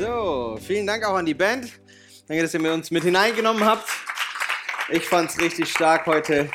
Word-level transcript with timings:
So, 0.00 0.58
vielen 0.66 0.86
Dank 0.86 1.04
auch 1.04 1.16
an 1.16 1.26
die 1.26 1.34
Band. 1.34 1.72
Danke, 2.26 2.42
dass 2.42 2.54
ihr 2.54 2.72
uns 2.72 2.90
mit 2.90 3.04
hineingenommen 3.04 3.62
habt. 3.62 3.86
Ich 4.90 5.04
fand 5.04 5.28
es 5.28 5.38
richtig 5.38 5.70
stark 5.70 6.06
heute 6.06 6.50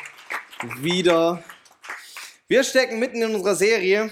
wieder. 0.80 1.44
Wir 2.48 2.64
stecken 2.64 2.98
mitten 2.98 3.22
in 3.22 3.32
unserer 3.36 3.54
Serie 3.54 4.10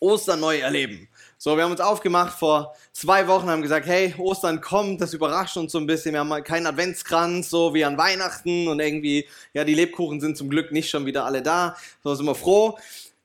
Ostern 0.00 0.40
neu 0.40 0.60
erleben. 0.60 1.10
So, 1.36 1.58
wir 1.58 1.64
haben 1.64 1.72
uns 1.72 1.82
aufgemacht 1.82 2.38
vor 2.38 2.74
zwei 2.94 3.28
Wochen, 3.28 3.50
haben 3.50 3.60
gesagt, 3.60 3.84
hey, 3.84 4.14
Ostern 4.16 4.62
kommt, 4.62 5.02
das 5.02 5.12
überrascht 5.12 5.58
uns 5.58 5.70
so 5.70 5.78
ein 5.78 5.86
bisschen. 5.86 6.14
Wir 6.14 6.20
haben 6.20 6.42
keinen 6.42 6.66
Adventskranz, 6.66 7.50
so 7.50 7.74
wie 7.74 7.84
an 7.84 7.98
Weihnachten 7.98 8.68
und 8.68 8.80
irgendwie, 8.80 9.28
ja, 9.52 9.64
die 9.64 9.74
Lebkuchen 9.74 10.22
sind 10.22 10.38
zum 10.38 10.48
Glück 10.48 10.72
nicht 10.72 10.88
schon 10.88 11.04
wieder 11.04 11.26
alle 11.26 11.42
da. 11.42 11.76
So 12.02 12.14
sind 12.14 12.24
wir 12.24 12.34
froh. 12.34 12.78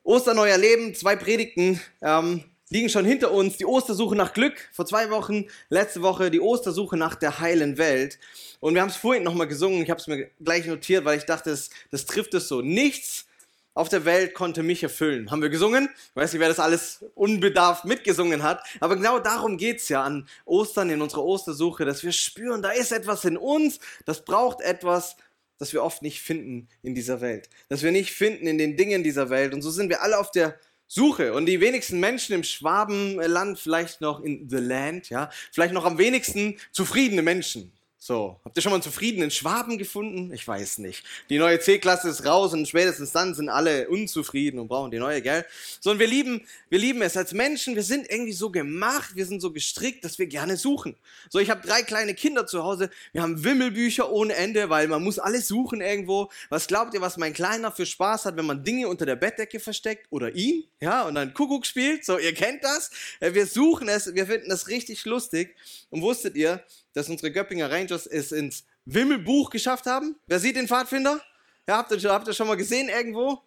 Ostern 0.04 0.36
neu 0.36 0.50
erleben, 0.50 0.94
zwei 0.96 1.16
Predigten. 1.16 1.80
Ähm, 2.02 2.44
liegen 2.70 2.90
schon 2.90 3.06
hinter 3.06 3.32
uns. 3.32 3.58
Die 3.58 3.66
Ostersuche 3.66 4.16
nach 4.16 4.34
Glück 4.34 4.70
vor 4.72 4.86
zwei 4.86 5.10
Wochen, 5.10 5.46
letzte 5.70 6.02
Woche 6.02 6.32
die 6.32 6.40
Ostersuche 6.40 6.98
nach 6.98 7.16
der 7.16 7.40
heilen 7.40 7.78
Welt. 7.78 8.20
Und 8.60 8.76
wir 8.76 8.82
haben 8.82 8.90
es 8.90 8.96
vorhin 8.96 9.24
nochmal 9.24 9.48
gesungen. 9.48 9.82
Ich 9.82 9.90
habe 9.90 10.00
es 10.00 10.08
mir 10.08 10.30
gleich 10.40 10.66
notiert, 10.66 11.06
weil 11.06 11.18
ich 11.18 11.26
dachte, 11.26 11.50
das, 11.50 11.70
das 11.92 12.06
trifft 12.06 12.34
es 12.34 12.48
so. 12.48 12.62
Nichts 12.62 13.26
auf 13.74 13.88
der 13.88 14.04
Welt 14.04 14.34
konnte 14.34 14.62
mich 14.62 14.84
erfüllen. 14.84 15.32
Haben 15.32 15.42
wir 15.42 15.50
gesungen? 15.50 15.90
Ich 15.94 16.16
weiß 16.16 16.34
nicht, 16.34 16.42
wer 16.42 16.50
das 16.50 16.60
alles 16.60 17.06
unbedarft 17.16 17.86
mitgesungen 17.86 18.44
hat. 18.44 18.62
Aber 18.80 18.96
genau 18.96 19.20
darum 19.20 19.58
geht's 19.58 19.88
ja 19.90 20.04
an 20.04 20.28
Ostern, 20.46 20.90
in 20.90 21.02
unserer 21.02 21.24
Ostersuche, 21.24 21.86
dass 21.86 22.04
wir 22.04 22.12
spüren, 22.12 22.62
da 22.62 22.72
ist 22.72 22.92
etwas 22.92 23.24
in 23.26 23.38
uns, 23.38 23.80
das 24.06 24.26
braucht 24.26 24.60
etwas, 24.62 25.16
das 25.60 25.72
wir 25.72 25.84
oft 25.84 26.02
nicht 26.02 26.22
finden 26.22 26.68
in 26.84 26.94
dieser 26.94 27.22
Welt. 27.22 27.50
Das 27.70 27.84
wir 27.84 27.92
nicht 27.92 28.12
finden 28.12 28.48
in 28.48 28.58
den 28.58 28.76
Dingen 28.76 29.04
dieser 29.04 29.30
Welt. 29.30 29.54
Und 29.54 29.62
so 29.62 29.72
sind 29.72 29.90
wir 29.90 30.02
alle 30.02 30.18
auf 30.20 30.32
der 30.32 30.60
Suche. 30.92 31.34
Und 31.36 31.46
die 31.46 31.62
wenigsten 31.62 32.00
Menschen 32.00 32.34
im 32.34 32.44
Schwabenland, 32.44 33.60
vielleicht 33.60 34.02
noch 34.02 34.22
in 34.22 34.50
the 34.50 34.58
land, 34.58 35.10
ja, 35.10 35.30
vielleicht 35.52 35.74
noch 35.74 35.86
am 35.86 36.00
wenigsten 36.00 36.58
zufriedene 36.72 37.22
Menschen. 37.22 37.72
So, 38.02 38.40
habt 38.46 38.56
ihr 38.58 38.62
schon 38.62 38.70
mal 38.70 38.78
einen 38.78 38.82
zufriedenen 38.84 39.30
Schwaben 39.30 39.78
gefunden? 39.78 40.32
Ich 40.32 40.48
weiß 40.48 40.78
nicht. 40.78 41.04
Die 41.30 41.38
neue 41.38 41.60
C-Klasse 41.60 42.08
ist 42.08 42.26
raus 42.26 42.54
und 42.54 42.66
spätestens 42.66 43.12
dann 43.12 43.36
sind 43.36 43.50
alle 43.50 43.90
unzufrieden 43.90 44.58
und 44.58 44.70
brauchen 44.70 44.90
die 44.90 45.00
neue, 45.00 45.22
gell? 45.22 45.46
So, 45.82 45.92
und 45.92 46.00
wir 46.00 46.08
lieben, 46.08 46.48
wir 46.70 46.80
lieben 46.80 47.02
es 47.02 47.18
als 47.18 47.34
Menschen. 47.34 47.76
Wir 47.76 47.84
sind 47.84 48.10
irgendwie 48.10 48.32
so 48.32 48.52
gemacht, 48.52 49.18
wir 49.18 49.26
sind 49.26 49.42
so 49.42 49.52
gestrickt, 49.52 50.06
dass 50.06 50.18
wir 50.18 50.28
gerne 50.28 50.56
suchen. 50.56 50.96
So, 51.30 51.40
ich 51.40 51.50
habe 51.50 51.68
drei 51.68 51.82
kleine 51.82 52.14
Kinder 52.16 52.48
zu 52.48 52.64
Hause. 52.64 52.90
Wir 53.12 53.22
haben 53.22 53.44
Wimmelbücher 53.44 54.10
ohne 54.10 54.34
Ende, 54.34 54.70
weil 54.70 54.88
man 54.88 55.04
muss 55.04 55.20
alles 55.20 55.50
suchen 55.50 55.82
irgendwo. 55.82 56.32
Was 56.48 56.68
glaubt 56.68 56.94
ihr, 56.94 57.02
was 57.02 57.18
mein 57.18 57.34
Kleiner 57.34 57.70
für 57.70 57.86
Spaß 57.86 58.24
hat, 58.24 58.38
wenn 58.38 58.46
man 58.46 58.64
Dinge 58.64 58.88
unter 58.88 59.06
der 59.06 59.18
Bettdecke 59.18 59.60
versteckt 59.60 60.08
oder 60.10 60.34
ihn? 60.34 60.64
Ja, 60.80 61.04
und 61.04 61.16
dann 61.16 61.34
Kuckuck 61.34 61.66
spielt. 61.66 62.06
So, 62.06 62.18
ihr 62.18 62.34
kennt 62.34 62.64
das. 62.64 62.92
Äh, 63.20 63.34
wir 63.34 63.46
suchen 63.46 63.90
es, 63.90 64.16
wir 64.16 64.26
finden 64.26 64.48
das 64.48 64.70
richtig 64.70 65.04
lustig. 65.04 65.58
Und 65.90 66.02
wusstet 66.02 66.36
ihr, 66.38 66.64
dass 66.94 67.10
unsere 67.10 67.32
Göppinger 67.32 67.72
Rangers 67.72 68.06
es 68.08 68.32
ins 68.32 68.66
Wimmelbuch 68.86 69.50
geschafft 69.50 69.86
haben. 69.86 70.16
Wer 70.28 70.40
sieht 70.40 70.56
den 70.56 70.68
Pfadfinder? 70.68 71.22
Ja, 71.68 71.78
habt 71.78 71.92
ihr, 71.92 72.12
habt 72.12 72.28
ihr 72.28 72.34
schon 72.34 72.48
mal 72.48 72.58
gesehen 72.58 72.90
irgendwo? 72.90 73.42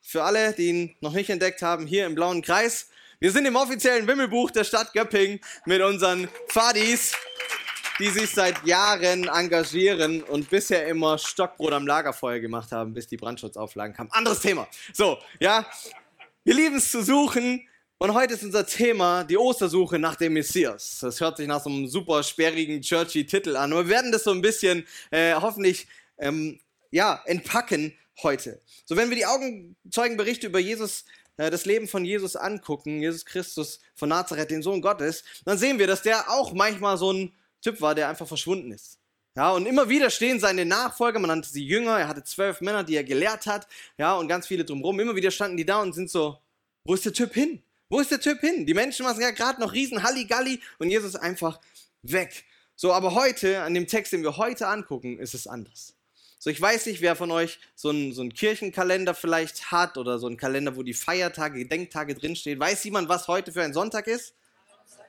Für 0.00 0.22
alle, 0.22 0.54
die 0.54 0.68
ihn 0.68 0.96
noch 1.00 1.12
nicht 1.12 1.28
entdeckt 1.28 1.60
haben, 1.60 1.86
hier 1.86 2.06
im 2.06 2.14
blauen 2.14 2.40
Kreis. 2.40 2.88
Wir 3.18 3.30
sind 3.32 3.44
im 3.44 3.56
offiziellen 3.56 4.06
Wimmelbuch 4.06 4.50
der 4.50 4.64
Stadt 4.64 4.94
Göpping 4.94 5.40
mit 5.66 5.82
unseren 5.82 6.28
Pfadis, 6.48 7.12
die 7.98 8.08
sich 8.08 8.30
seit 8.30 8.64
Jahren 8.64 9.28
engagieren 9.28 10.22
und 10.22 10.48
bisher 10.48 10.86
immer 10.86 11.18
Stockbrot 11.18 11.74
am 11.74 11.86
Lagerfeuer 11.86 12.40
gemacht 12.40 12.72
haben, 12.72 12.94
bis 12.94 13.06
die 13.08 13.18
Brandschutzauflagen 13.18 13.94
kamen. 13.94 14.10
Anderes 14.10 14.40
Thema. 14.40 14.66
So, 14.94 15.18
ja. 15.38 15.66
Wir 16.44 16.54
lieben 16.54 16.76
es 16.76 16.90
zu 16.90 17.02
suchen, 17.02 17.68
und 18.00 18.14
heute 18.14 18.32
ist 18.32 18.42
unser 18.42 18.66
Thema 18.66 19.24
die 19.24 19.36
Ostersuche 19.36 19.98
nach 19.98 20.16
dem 20.16 20.32
Messias. 20.32 21.00
Das 21.02 21.20
hört 21.20 21.36
sich 21.36 21.46
nach 21.46 21.62
so 21.62 21.68
einem 21.68 21.86
super 21.86 22.22
sperrigen, 22.22 22.80
churchy 22.80 23.26
Titel 23.26 23.54
an. 23.56 23.74
Und 23.74 23.84
wir 23.84 23.94
werden 23.94 24.10
das 24.10 24.24
so 24.24 24.30
ein 24.30 24.40
bisschen 24.40 24.86
äh, 25.10 25.34
hoffentlich 25.34 25.86
ähm, 26.16 26.58
ja, 26.90 27.22
entpacken 27.26 27.92
heute. 28.22 28.62
So, 28.86 28.96
wenn 28.96 29.10
wir 29.10 29.16
die 29.16 29.26
Augenzeugenberichte 29.26 30.46
über 30.46 30.60
Jesus, 30.60 31.04
äh, 31.36 31.50
das 31.50 31.66
Leben 31.66 31.88
von 31.88 32.06
Jesus 32.06 32.36
angucken, 32.36 33.02
Jesus 33.02 33.26
Christus 33.26 33.80
von 33.94 34.08
Nazareth, 34.08 34.50
den 34.50 34.62
Sohn 34.62 34.80
Gottes, 34.80 35.22
dann 35.44 35.58
sehen 35.58 35.78
wir, 35.78 35.86
dass 35.86 36.00
der 36.00 36.30
auch 36.30 36.54
manchmal 36.54 36.96
so 36.96 37.12
ein 37.12 37.34
Typ 37.60 37.82
war, 37.82 37.94
der 37.94 38.08
einfach 38.08 38.26
verschwunden 38.26 38.72
ist. 38.72 38.98
Ja, 39.36 39.52
und 39.52 39.66
immer 39.66 39.90
wieder 39.90 40.08
stehen 40.08 40.40
seine 40.40 40.64
Nachfolger, 40.64 41.18
man 41.18 41.28
nannte 41.28 41.50
sie 41.50 41.66
Jünger, 41.66 41.98
er 41.98 42.08
hatte 42.08 42.24
zwölf 42.24 42.62
Männer, 42.62 42.82
die 42.82 42.96
er 42.96 43.04
gelehrt 43.04 43.44
hat, 43.44 43.68
ja, 43.98 44.14
und 44.14 44.26
ganz 44.26 44.46
viele 44.46 44.64
drumherum. 44.64 44.98
Immer 45.00 45.16
wieder 45.16 45.30
standen 45.30 45.58
die 45.58 45.66
da 45.66 45.82
und 45.82 45.92
sind 45.92 46.08
so, 46.08 46.38
wo 46.84 46.94
ist 46.94 47.04
der 47.04 47.12
Typ 47.12 47.34
hin? 47.34 47.62
Wo 47.90 47.98
ist 47.98 48.12
der 48.12 48.20
Typ 48.20 48.40
hin? 48.40 48.66
Die 48.66 48.72
Menschen 48.72 49.04
machen 49.04 49.20
ja 49.20 49.32
gerade 49.32 49.60
noch 49.60 49.72
riesen 49.72 50.04
Halligalli 50.04 50.60
und 50.78 50.90
Jesus 50.90 51.14
ist 51.14 51.20
einfach 51.20 51.60
weg. 52.02 52.44
So, 52.76 52.92
aber 52.92 53.14
heute, 53.14 53.62
an 53.62 53.74
dem 53.74 53.88
Text, 53.88 54.12
den 54.12 54.22
wir 54.22 54.36
heute 54.36 54.68
angucken, 54.68 55.18
ist 55.18 55.34
es 55.34 55.48
anders. 55.48 55.94
So, 56.38 56.50
ich 56.50 56.60
weiß 56.60 56.86
nicht, 56.86 57.02
wer 57.02 57.16
von 57.16 57.32
euch 57.32 57.58
so 57.74 57.90
einen, 57.90 58.12
so 58.12 58.22
einen 58.22 58.32
Kirchenkalender 58.32 59.12
vielleicht 59.12 59.72
hat 59.72 59.98
oder 59.98 60.20
so 60.20 60.28
einen 60.28 60.36
Kalender, 60.36 60.76
wo 60.76 60.84
die 60.84 60.94
Feiertage, 60.94 61.58
Gedenktage 61.58 62.14
drinstehen. 62.14 62.60
Weiß 62.60 62.84
jemand, 62.84 63.08
was 63.08 63.26
heute 63.26 63.50
für 63.50 63.62
ein 63.62 63.74
Sonntag 63.74 64.06
ist? 64.06 64.34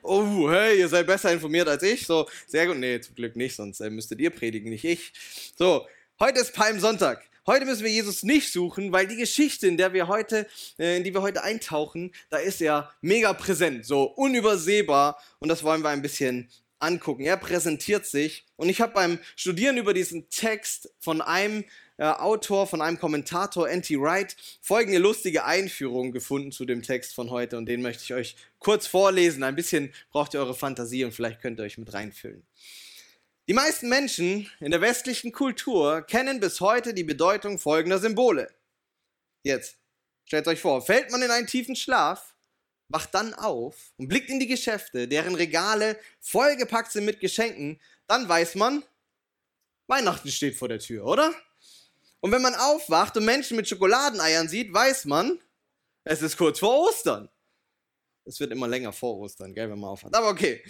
Oh, 0.01 0.49
hey, 0.49 0.79
ihr 0.79 0.89
seid 0.89 1.05
besser 1.05 1.31
informiert 1.31 1.67
als 1.67 1.83
ich. 1.83 2.07
So, 2.07 2.27
sehr 2.47 2.65
gut. 2.65 2.77
Nee, 2.77 2.99
zum 2.99 3.13
Glück 3.13 3.35
nicht, 3.35 3.55
sonst 3.55 3.79
äh, 3.79 3.91
müsstet 3.91 4.19
ihr 4.19 4.31
predigen, 4.31 4.71
nicht 4.71 4.83
ich. 4.83 5.13
So, 5.55 5.87
heute 6.19 6.39
ist 6.39 6.53
Palmsonntag. 6.53 7.30
Heute 7.47 7.65
müssen 7.65 7.83
wir 7.83 7.91
Jesus 7.91 8.21
nicht 8.21 8.51
suchen, 8.51 8.91
weil 8.91 9.07
die 9.07 9.15
Geschichte, 9.15 9.65
in 9.65 9.75
der 9.75 9.93
wir 9.93 10.07
heute, 10.07 10.47
äh, 10.77 10.97
in 10.97 11.03
die 11.03 11.11
wir 11.11 11.23
heute 11.23 11.43
eintauchen, 11.43 12.13
da 12.29 12.37
ist 12.37 12.61
er 12.61 12.91
mega 13.01 13.33
präsent, 13.33 13.83
so 13.83 14.03
unübersehbar 14.03 15.19
und 15.39 15.49
das 15.49 15.63
wollen 15.63 15.81
wir 15.81 15.89
ein 15.89 16.03
bisschen 16.03 16.51
angucken. 16.77 17.23
Er 17.23 17.37
präsentiert 17.37 18.05
sich 18.05 18.45
und 18.57 18.69
ich 18.69 18.79
habe 18.79 18.93
beim 18.93 19.17
Studieren 19.35 19.77
über 19.77 19.95
diesen 19.95 20.29
Text 20.29 20.93
von 20.99 21.19
einem 21.19 21.65
äh, 21.97 22.03
Autor, 22.03 22.67
von 22.67 22.79
einem 22.79 22.99
Kommentator, 22.99 23.67
N.T. 23.67 23.99
Wright, 23.99 24.35
folgende 24.61 24.99
lustige 24.99 25.43
Einführung 25.43 26.11
gefunden 26.11 26.51
zu 26.51 26.65
dem 26.65 26.83
Text 26.83 27.15
von 27.15 27.31
heute 27.31 27.57
und 27.57 27.65
den 27.65 27.81
möchte 27.81 28.03
ich 28.03 28.13
euch 28.13 28.35
kurz 28.59 28.85
vorlesen. 28.85 29.41
Ein 29.41 29.55
bisschen 29.55 29.91
braucht 30.11 30.35
ihr 30.35 30.41
eure 30.41 30.53
Fantasie 30.53 31.05
und 31.05 31.11
vielleicht 31.11 31.41
könnt 31.41 31.59
ihr 31.59 31.63
euch 31.63 31.79
mit 31.79 31.91
reinfüllen. 31.91 32.43
Die 33.47 33.53
meisten 33.53 33.89
Menschen 33.89 34.49
in 34.59 34.71
der 34.71 34.81
westlichen 34.81 35.31
Kultur 35.31 36.03
kennen 36.03 36.39
bis 36.39 36.61
heute 36.61 36.93
die 36.93 37.03
Bedeutung 37.03 37.57
folgender 37.57 37.97
Symbole. 37.97 38.53
Jetzt, 39.43 39.77
stellt 40.25 40.47
euch 40.47 40.61
vor, 40.61 40.81
fällt 40.81 41.11
man 41.11 41.23
in 41.23 41.31
einen 41.31 41.47
tiefen 41.47 41.75
Schlaf, 41.75 42.35
wacht 42.87 43.13
dann 43.15 43.33
auf 43.33 43.93
und 43.97 44.07
blickt 44.07 44.29
in 44.29 44.39
die 44.39 44.47
Geschäfte, 44.47 45.07
deren 45.07 45.33
Regale 45.33 45.99
vollgepackt 46.19 46.91
sind 46.91 47.05
mit 47.05 47.19
Geschenken, 47.19 47.79
dann 48.05 48.29
weiß 48.29 48.55
man, 48.55 48.83
Weihnachten 49.87 50.29
steht 50.29 50.55
vor 50.55 50.69
der 50.69 50.79
Tür, 50.79 51.05
oder? 51.05 51.33
Und 52.19 52.31
wenn 52.31 52.41
man 52.41 52.53
aufwacht 52.53 53.17
und 53.17 53.25
Menschen 53.25 53.57
mit 53.57 53.67
Schokoladeneiern 53.67 54.47
sieht, 54.47 54.71
weiß 54.71 55.05
man, 55.05 55.39
es 56.03 56.21
ist 56.21 56.37
kurz 56.37 56.59
vor 56.59 56.87
Ostern. 56.87 57.27
Es 58.23 58.39
wird 58.39 58.51
immer 58.51 58.67
länger 58.67 58.93
vor 58.93 59.17
Ostern, 59.17 59.53
gell, 59.53 59.69
wenn 59.69 59.79
man 59.79 59.89
aufwacht. 59.89 60.13
Aber 60.13 60.29
okay. 60.29 60.63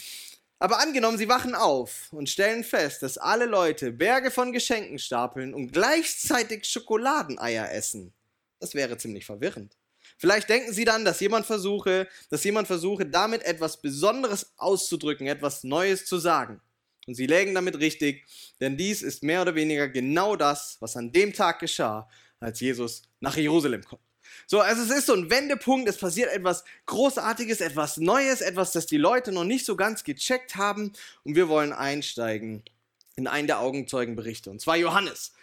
Aber 0.62 0.80
angenommen, 0.80 1.18
sie 1.18 1.28
wachen 1.28 1.56
auf 1.56 2.14
und 2.14 2.30
stellen 2.30 2.64
fest, 2.64 3.02
dass 3.02 3.18
alle 3.18 3.46
Leute 3.46 3.92
Berge 3.92 4.30
von 4.30 4.54
Geschenken 4.54 5.00
stapeln 5.00 5.56
und 5.56 5.72
gleichzeitig 5.74 6.66
Schokoladeneier 6.66 7.72
essen. 7.72 8.14
Das 8.60 8.76
wäre 8.76 8.96
ziemlich 8.96 9.26
verwirrend. 9.26 9.76
Vielleicht 10.20 10.50
denken 10.50 10.72
sie 10.72 10.86
dann, 10.86 11.04
dass 11.04 11.20
jemand 11.20 11.48
versuche, 11.48 12.08
dass 12.30 12.44
jemand 12.44 12.68
versuche, 12.68 13.08
damit 13.08 13.42
etwas 13.42 13.82
Besonderes 13.82 14.54
auszudrücken, 14.58 15.26
etwas 15.26 15.64
Neues 15.64 16.06
zu 16.06 16.20
sagen. 16.20 16.62
Und 17.08 17.16
sie 17.16 17.26
lägen 17.26 17.56
damit 17.56 17.80
richtig, 17.80 18.28
denn 18.60 18.78
dies 18.78 19.02
ist 19.02 19.24
mehr 19.24 19.42
oder 19.42 19.56
weniger 19.56 19.90
genau 19.90 20.36
das, 20.36 20.78
was 20.80 20.96
an 20.96 21.12
dem 21.12 21.34
Tag 21.34 21.58
geschah, 21.58 22.08
als 22.40 22.60
Jesus 22.60 23.02
nach 23.20 23.36
Jerusalem 23.36 23.84
kommt. 23.84 24.11
So, 24.48 24.60
also 24.60 24.82
es 24.84 24.90
ist 24.90 25.08
so 25.08 25.14
ein 25.14 25.30
Wendepunkt, 25.30 25.88
es 25.88 25.98
passiert 25.98 26.32
etwas 26.32 26.64
Großartiges, 26.86 27.62
etwas 27.62 27.98
Neues, 27.98 28.42
etwas, 28.42 28.72
das 28.72 28.86
die 28.86 28.98
Leute 28.98 29.32
noch 29.32 29.44
nicht 29.44 29.66
so 29.66 29.76
ganz 29.76 30.04
gecheckt 30.04 30.56
haben 30.56 30.94
und 31.24 31.36
wir 31.36 31.48
wollen 31.48 31.74
einsteigen 31.74 32.64
in 33.16 33.28
einen 33.28 33.48
der 33.48 33.60
Augenzeugenberichte 33.60 34.50
und 34.50 34.62
zwar 34.62 34.78
Johannes. 34.78 35.34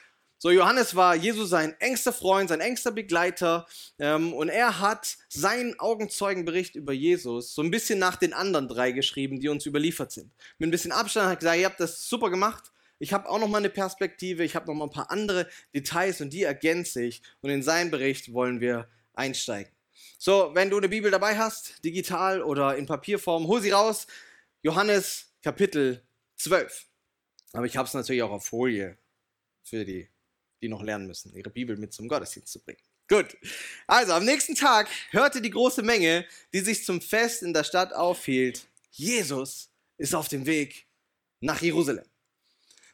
So, 0.40 0.50
Johannes 0.50 0.94
war 0.94 1.16
Jesus 1.16 1.50
sein 1.50 1.74
engster 1.80 2.12
Freund, 2.12 2.48
sein 2.48 2.60
engster 2.60 2.92
Begleiter 2.92 3.66
ähm, 3.98 4.32
und 4.32 4.48
er 4.48 4.78
hat 4.78 5.16
seinen 5.28 5.80
Augenzeugenbericht 5.80 6.76
über 6.76 6.92
Jesus 6.92 7.56
so 7.56 7.62
ein 7.62 7.72
bisschen 7.72 7.98
nach 7.98 8.14
den 8.14 8.32
anderen 8.32 8.68
drei 8.68 8.92
geschrieben, 8.92 9.40
die 9.40 9.48
uns 9.48 9.66
überliefert 9.66 10.12
sind. 10.12 10.30
Mit 10.58 10.68
ein 10.68 10.70
bisschen 10.70 10.92
Abstand 10.92 11.26
hat 11.26 11.32
er 11.32 11.36
gesagt, 11.38 11.58
ihr 11.58 11.66
habt 11.66 11.80
das 11.80 12.08
super 12.08 12.30
gemacht, 12.30 12.70
ich 12.98 13.12
habe 13.12 13.28
auch 13.28 13.38
noch 13.38 13.48
mal 13.48 13.58
eine 13.58 13.70
Perspektive, 13.70 14.44
ich 14.44 14.56
habe 14.56 14.66
noch 14.66 14.74
mal 14.74 14.84
ein 14.84 14.90
paar 14.90 15.10
andere 15.10 15.48
Details 15.74 16.20
und 16.20 16.32
die 16.32 16.42
ergänze 16.42 17.02
ich 17.02 17.22
und 17.40 17.50
in 17.50 17.62
seinen 17.62 17.90
Bericht 17.90 18.32
wollen 18.32 18.60
wir 18.60 18.88
einsteigen. 19.14 19.72
So, 20.18 20.50
wenn 20.54 20.70
du 20.70 20.78
eine 20.78 20.88
Bibel 20.88 21.10
dabei 21.10 21.38
hast, 21.38 21.84
digital 21.84 22.42
oder 22.42 22.76
in 22.76 22.86
Papierform, 22.86 23.46
hol 23.46 23.60
sie 23.60 23.70
raus. 23.70 24.06
Johannes 24.62 25.32
Kapitel 25.42 26.02
12. 26.36 26.86
Aber 27.52 27.66
ich 27.66 27.76
habe 27.76 27.86
es 27.86 27.94
natürlich 27.94 28.22
auch 28.22 28.30
auf 28.30 28.46
Folie 28.46 28.98
für 29.62 29.84
die 29.84 30.08
die 30.60 30.68
noch 30.68 30.82
lernen 30.82 31.06
müssen, 31.06 31.34
ihre 31.34 31.50
Bibel 31.50 31.76
mit 31.76 31.92
zum 31.92 32.08
Gottesdienst 32.08 32.52
zu 32.52 32.60
bringen. 32.60 32.80
Gut. 33.08 33.36
Also 33.86 34.12
am 34.12 34.24
nächsten 34.24 34.54
Tag 34.54 34.88
hörte 35.10 35.40
die 35.40 35.50
große 35.50 35.82
Menge, 35.82 36.26
die 36.52 36.60
sich 36.60 36.84
zum 36.84 37.00
Fest 37.00 37.42
in 37.42 37.54
der 37.54 37.64
Stadt 37.64 37.92
aufhielt, 37.92 38.66
Jesus 38.90 39.70
ist 39.96 40.14
auf 40.14 40.28
dem 40.28 40.46
Weg 40.46 40.86
nach 41.40 41.62
Jerusalem. 41.62 42.04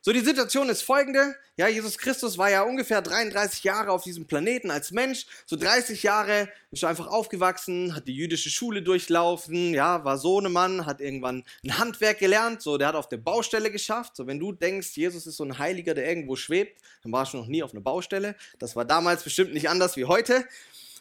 So, 0.07 0.13
die 0.13 0.21
Situation 0.21 0.69
ist 0.69 0.83
folgende. 0.83 1.35
Ja, 1.57 1.67
Jesus 1.67 1.97
Christus 1.97 2.37
war 2.37 2.51
ja 2.51 2.61
ungefähr 2.61 3.01
33 3.01 3.65
Jahre 3.65 3.91
auf 3.91 4.03
diesem 4.03 4.27
Planeten 4.27 4.71
als 4.71 4.91
Mensch. 4.91 5.25
So 5.47 5.57
30 5.57 6.03
Jahre 6.03 6.51
ist 6.71 6.83
er 6.83 6.91
einfach 6.91 7.07
aufgewachsen, 7.07 7.97
hat 7.97 8.07
die 8.07 8.15
jüdische 8.15 8.51
Schule 8.51 8.83
durchlaufen, 8.83 9.73
ja, 9.73 10.05
war 10.05 10.19
Sohnemann, 10.19 10.85
hat 10.85 11.01
irgendwann 11.01 11.43
ein 11.65 11.79
Handwerk 11.79 12.19
gelernt. 12.19 12.61
So, 12.61 12.77
der 12.77 12.89
hat 12.89 12.97
auf 12.97 13.09
der 13.09 13.17
Baustelle 13.17 13.71
geschafft. 13.71 14.15
So, 14.15 14.27
wenn 14.27 14.39
du 14.39 14.53
denkst, 14.53 14.95
Jesus 14.95 15.27
ist 15.27 15.39
so 15.39 15.45
ein 15.45 15.59
Heiliger, 15.59 15.95
der 15.95 16.07
irgendwo 16.07 16.37
schwebt, 16.37 16.83
dann 17.03 17.11
warst 17.11 17.33
du 17.33 17.39
noch 17.39 17.47
nie 17.47 17.63
auf 17.63 17.73
einer 17.73 17.81
Baustelle. 17.81 18.37
Das 18.59 18.77
war 18.77 18.85
damals 18.85 19.23
bestimmt 19.23 19.55
nicht 19.55 19.71
anders 19.71 19.97
wie 19.97 20.05
heute. 20.05 20.45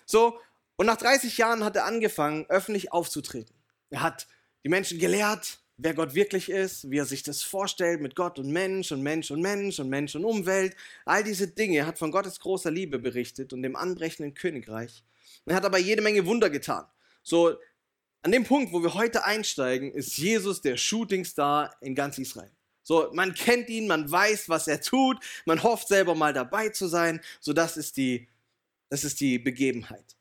So, 0.05 0.39
und 0.77 0.85
nach 0.85 0.95
30 0.95 1.37
Jahren 1.37 1.65
hat 1.65 1.75
er 1.75 1.83
angefangen, 1.83 2.45
öffentlich 2.47 2.93
aufzutreten. 2.93 3.53
Er 3.89 4.01
hat 4.01 4.27
die 4.63 4.69
Menschen 4.69 4.97
gelehrt, 4.97 5.59
wer 5.83 5.93
Gott 5.93 6.15
wirklich 6.15 6.49
ist, 6.49 6.89
wie 6.89 6.97
er 6.97 7.05
sich 7.05 7.23
das 7.23 7.43
vorstellt 7.43 8.01
mit 8.01 8.15
Gott 8.15 8.39
und 8.39 8.49
Mensch 8.49 8.91
und 8.91 9.01
Mensch 9.01 9.31
und 9.31 9.41
Mensch 9.41 9.79
und 9.79 9.89
Mensch 9.89 10.15
und 10.15 10.23
Umwelt. 10.23 10.75
All 11.05 11.23
diese 11.23 11.47
Dinge. 11.47 11.85
Hat 11.85 11.99
von 11.99 12.11
Gottes 12.11 12.39
großer 12.39 12.71
Liebe 12.71 12.99
berichtet 12.99 13.51
und 13.51 13.63
dem 13.63 13.75
anbrechenden 13.75 14.33
Königreich. 14.33 15.03
Er 15.45 15.55
hat 15.55 15.65
aber 15.65 15.77
jede 15.77 16.01
Menge 16.01 16.25
Wunder 16.25 16.49
getan. 16.49 16.85
So, 17.21 17.57
an 18.21 18.31
dem 18.31 18.45
Punkt, 18.45 18.71
wo 18.71 18.81
wir 18.81 18.93
heute 18.93 19.25
einsteigen, 19.25 19.91
ist 19.91 20.17
Jesus 20.17 20.61
der 20.61 20.77
Shootingstar 20.77 21.75
in 21.81 21.95
ganz 21.95 22.17
Israel. 22.17 22.51
So, 22.83 23.09
man 23.13 23.33
kennt 23.33 23.69
ihn, 23.69 23.87
man 23.87 24.09
weiß, 24.09 24.47
was 24.47 24.67
er 24.67 24.81
tut, 24.81 25.17
man 25.45 25.63
hofft 25.63 25.89
selber 25.89 26.15
mal 26.15 26.33
dabei 26.33 26.69
zu 26.69 26.87
sein. 26.87 27.21
So, 27.41 27.51
das 27.51 27.75
ist 27.75 27.97
die, 27.97 28.29
das 28.89 29.03
ist 29.03 29.19
die 29.19 29.37
Begebenheit. 29.39 30.15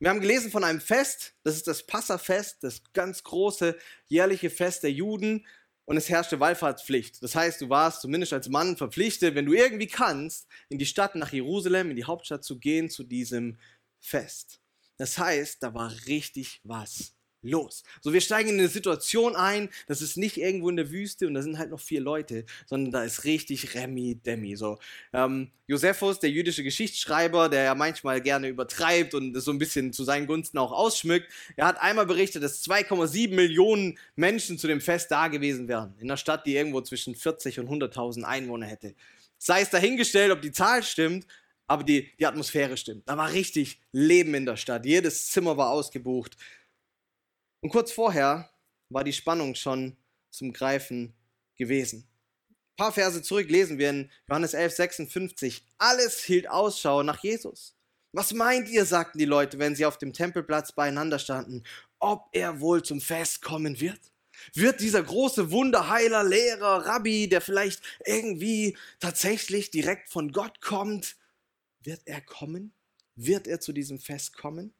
Wir 0.00 0.08
haben 0.08 0.22
gelesen 0.22 0.50
von 0.50 0.64
einem 0.64 0.80
Fest, 0.80 1.34
das 1.42 1.56
ist 1.56 1.66
das 1.66 1.84
Passafest, 1.84 2.64
das 2.64 2.82
ganz 2.94 3.22
große 3.22 3.76
jährliche 4.06 4.48
Fest 4.48 4.82
der 4.82 4.92
Juden 4.92 5.46
und 5.84 5.98
es 5.98 6.08
herrschte 6.08 6.40
Wallfahrtspflicht. 6.40 7.22
Das 7.22 7.34
heißt, 7.34 7.60
du 7.60 7.68
warst 7.68 8.00
zumindest 8.00 8.32
als 8.32 8.48
Mann 8.48 8.78
verpflichtet, 8.78 9.34
wenn 9.34 9.44
du 9.44 9.52
irgendwie 9.52 9.88
kannst, 9.88 10.48
in 10.70 10.78
die 10.78 10.86
Stadt 10.86 11.16
nach 11.16 11.34
Jerusalem, 11.34 11.90
in 11.90 11.96
die 11.96 12.04
Hauptstadt 12.04 12.44
zu 12.44 12.58
gehen 12.58 12.88
zu 12.88 13.04
diesem 13.04 13.58
Fest. 13.98 14.62
Das 14.96 15.18
heißt, 15.18 15.62
da 15.62 15.74
war 15.74 15.92
richtig 16.06 16.62
was 16.64 17.14
los. 17.42 17.82
So, 18.00 18.12
wir 18.12 18.20
steigen 18.20 18.50
in 18.50 18.58
eine 18.58 18.68
Situation 18.68 19.36
ein, 19.36 19.68
das 19.86 20.02
ist 20.02 20.16
nicht 20.16 20.36
irgendwo 20.36 20.68
in 20.68 20.76
der 20.76 20.90
Wüste 20.90 21.26
und 21.26 21.34
da 21.34 21.42
sind 21.42 21.58
halt 21.58 21.70
noch 21.70 21.80
vier 21.80 22.00
Leute, 22.00 22.44
sondern 22.66 22.92
da 22.92 23.04
ist 23.04 23.24
richtig 23.24 23.74
Remi 23.74 24.16
Demi. 24.16 24.56
So, 24.56 24.78
ähm, 25.12 25.50
Josephus, 25.66 26.18
der 26.18 26.30
jüdische 26.30 26.62
Geschichtsschreiber, 26.62 27.48
der 27.48 27.62
ja 27.62 27.74
manchmal 27.74 28.20
gerne 28.20 28.48
übertreibt 28.48 29.14
und 29.14 29.32
das 29.32 29.44
so 29.44 29.52
ein 29.52 29.58
bisschen 29.58 29.92
zu 29.92 30.04
seinen 30.04 30.26
Gunsten 30.26 30.58
auch 30.58 30.72
ausschmückt, 30.72 31.30
er 31.56 31.66
hat 31.66 31.80
einmal 31.80 32.06
berichtet, 32.06 32.42
dass 32.42 32.62
2,7 32.64 33.34
Millionen 33.34 33.98
Menschen 34.16 34.58
zu 34.58 34.66
dem 34.66 34.80
Fest 34.80 35.10
da 35.10 35.28
gewesen 35.28 35.68
wären. 35.68 35.94
In 35.98 36.08
einer 36.08 36.16
Stadt, 36.16 36.46
die 36.46 36.56
irgendwo 36.56 36.80
zwischen 36.80 37.14
40 37.14 37.60
und 37.60 37.68
100.000 37.68 38.24
Einwohner 38.24 38.66
hätte. 38.66 38.94
Sei 39.38 39.62
es 39.62 39.70
dahingestellt, 39.70 40.32
ob 40.32 40.42
die 40.42 40.52
Zahl 40.52 40.82
stimmt, 40.82 41.26
aber 41.70 41.84
die, 41.84 42.10
die 42.18 42.26
Atmosphäre 42.26 42.76
stimmt. 42.76 43.08
Da 43.08 43.16
war 43.16 43.32
richtig 43.32 43.80
Leben 43.92 44.34
in 44.34 44.44
der 44.44 44.56
Stadt. 44.56 44.84
Jedes 44.84 45.30
Zimmer 45.30 45.56
war 45.56 45.70
ausgebucht. 45.70 46.36
Und 47.60 47.70
kurz 47.70 47.92
vorher 47.92 48.50
war 48.88 49.04
die 49.04 49.12
Spannung 49.12 49.54
schon 49.54 49.96
zum 50.30 50.52
Greifen 50.52 51.14
gewesen. 51.56 52.08
Ein 52.50 52.76
paar 52.76 52.92
Verse 52.92 53.22
zurück 53.22 53.50
lesen 53.50 53.78
wir 53.78 53.90
in 53.90 54.10
Johannes 54.28 54.54
11, 54.54 54.74
56. 54.74 55.66
Alles 55.78 56.24
hielt 56.24 56.48
Ausschau 56.48 57.02
nach 57.02 57.22
Jesus. 57.22 57.76
Was 58.12 58.32
meint 58.32 58.68
ihr, 58.68 58.84
sagten 58.86 59.18
die 59.18 59.24
Leute, 59.24 59.58
wenn 59.58 59.76
sie 59.76 59.86
auf 59.86 59.98
dem 59.98 60.12
Tempelplatz 60.12 60.72
beieinander 60.72 61.18
standen, 61.18 61.62
ob 61.98 62.28
er 62.32 62.60
wohl 62.60 62.82
zum 62.82 63.00
Fest 63.00 63.42
kommen 63.42 63.78
wird? 63.80 64.00
Wird 64.54 64.80
dieser 64.80 65.02
große 65.02 65.50
Wunderheiler, 65.50 66.24
Lehrer, 66.24 66.86
Rabbi, 66.86 67.28
der 67.28 67.40
vielleicht 67.40 67.82
irgendwie 68.06 68.76
tatsächlich 68.98 69.70
direkt 69.70 70.08
von 70.08 70.32
Gott 70.32 70.60
kommt, 70.60 71.16
wird 71.82 72.00
er 72.06 72.20
kommen? 72.22 72.72
Wird 73.16 73.46
er 73.46 73.60
zu 73.60 73.72
diesem 73.72 73.98
Fest 73.98 74.36
kommen? 74.36 74.72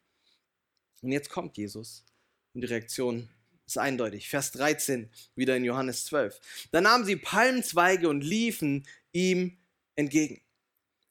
Und 1.01 1.11
jetzt 1.11 1.29
kommt 1.29 1.57
Jesus. 1.57 2.03
Und 2.53 2.61
die 2.61 2.67
Reaktion 2.67 3.29
ist 3.65 3.77
eindeutig. 3.77 4.29
Vers 4.29 4.51
13, 4.51 5.09
wieder 5.35 5.55
in 5.55 5.63
Johannes 5.63 6.05
12. 6.05 6.39
Da 6.71 6.81
nahmen 6.81 7.05
sie 7.05 7.15
Palmzweige 7.15 8.09
und 8.09 8.21
liefen 8.21 8.85
ihm 9.13 9.57
entgegen. 9.95 10.41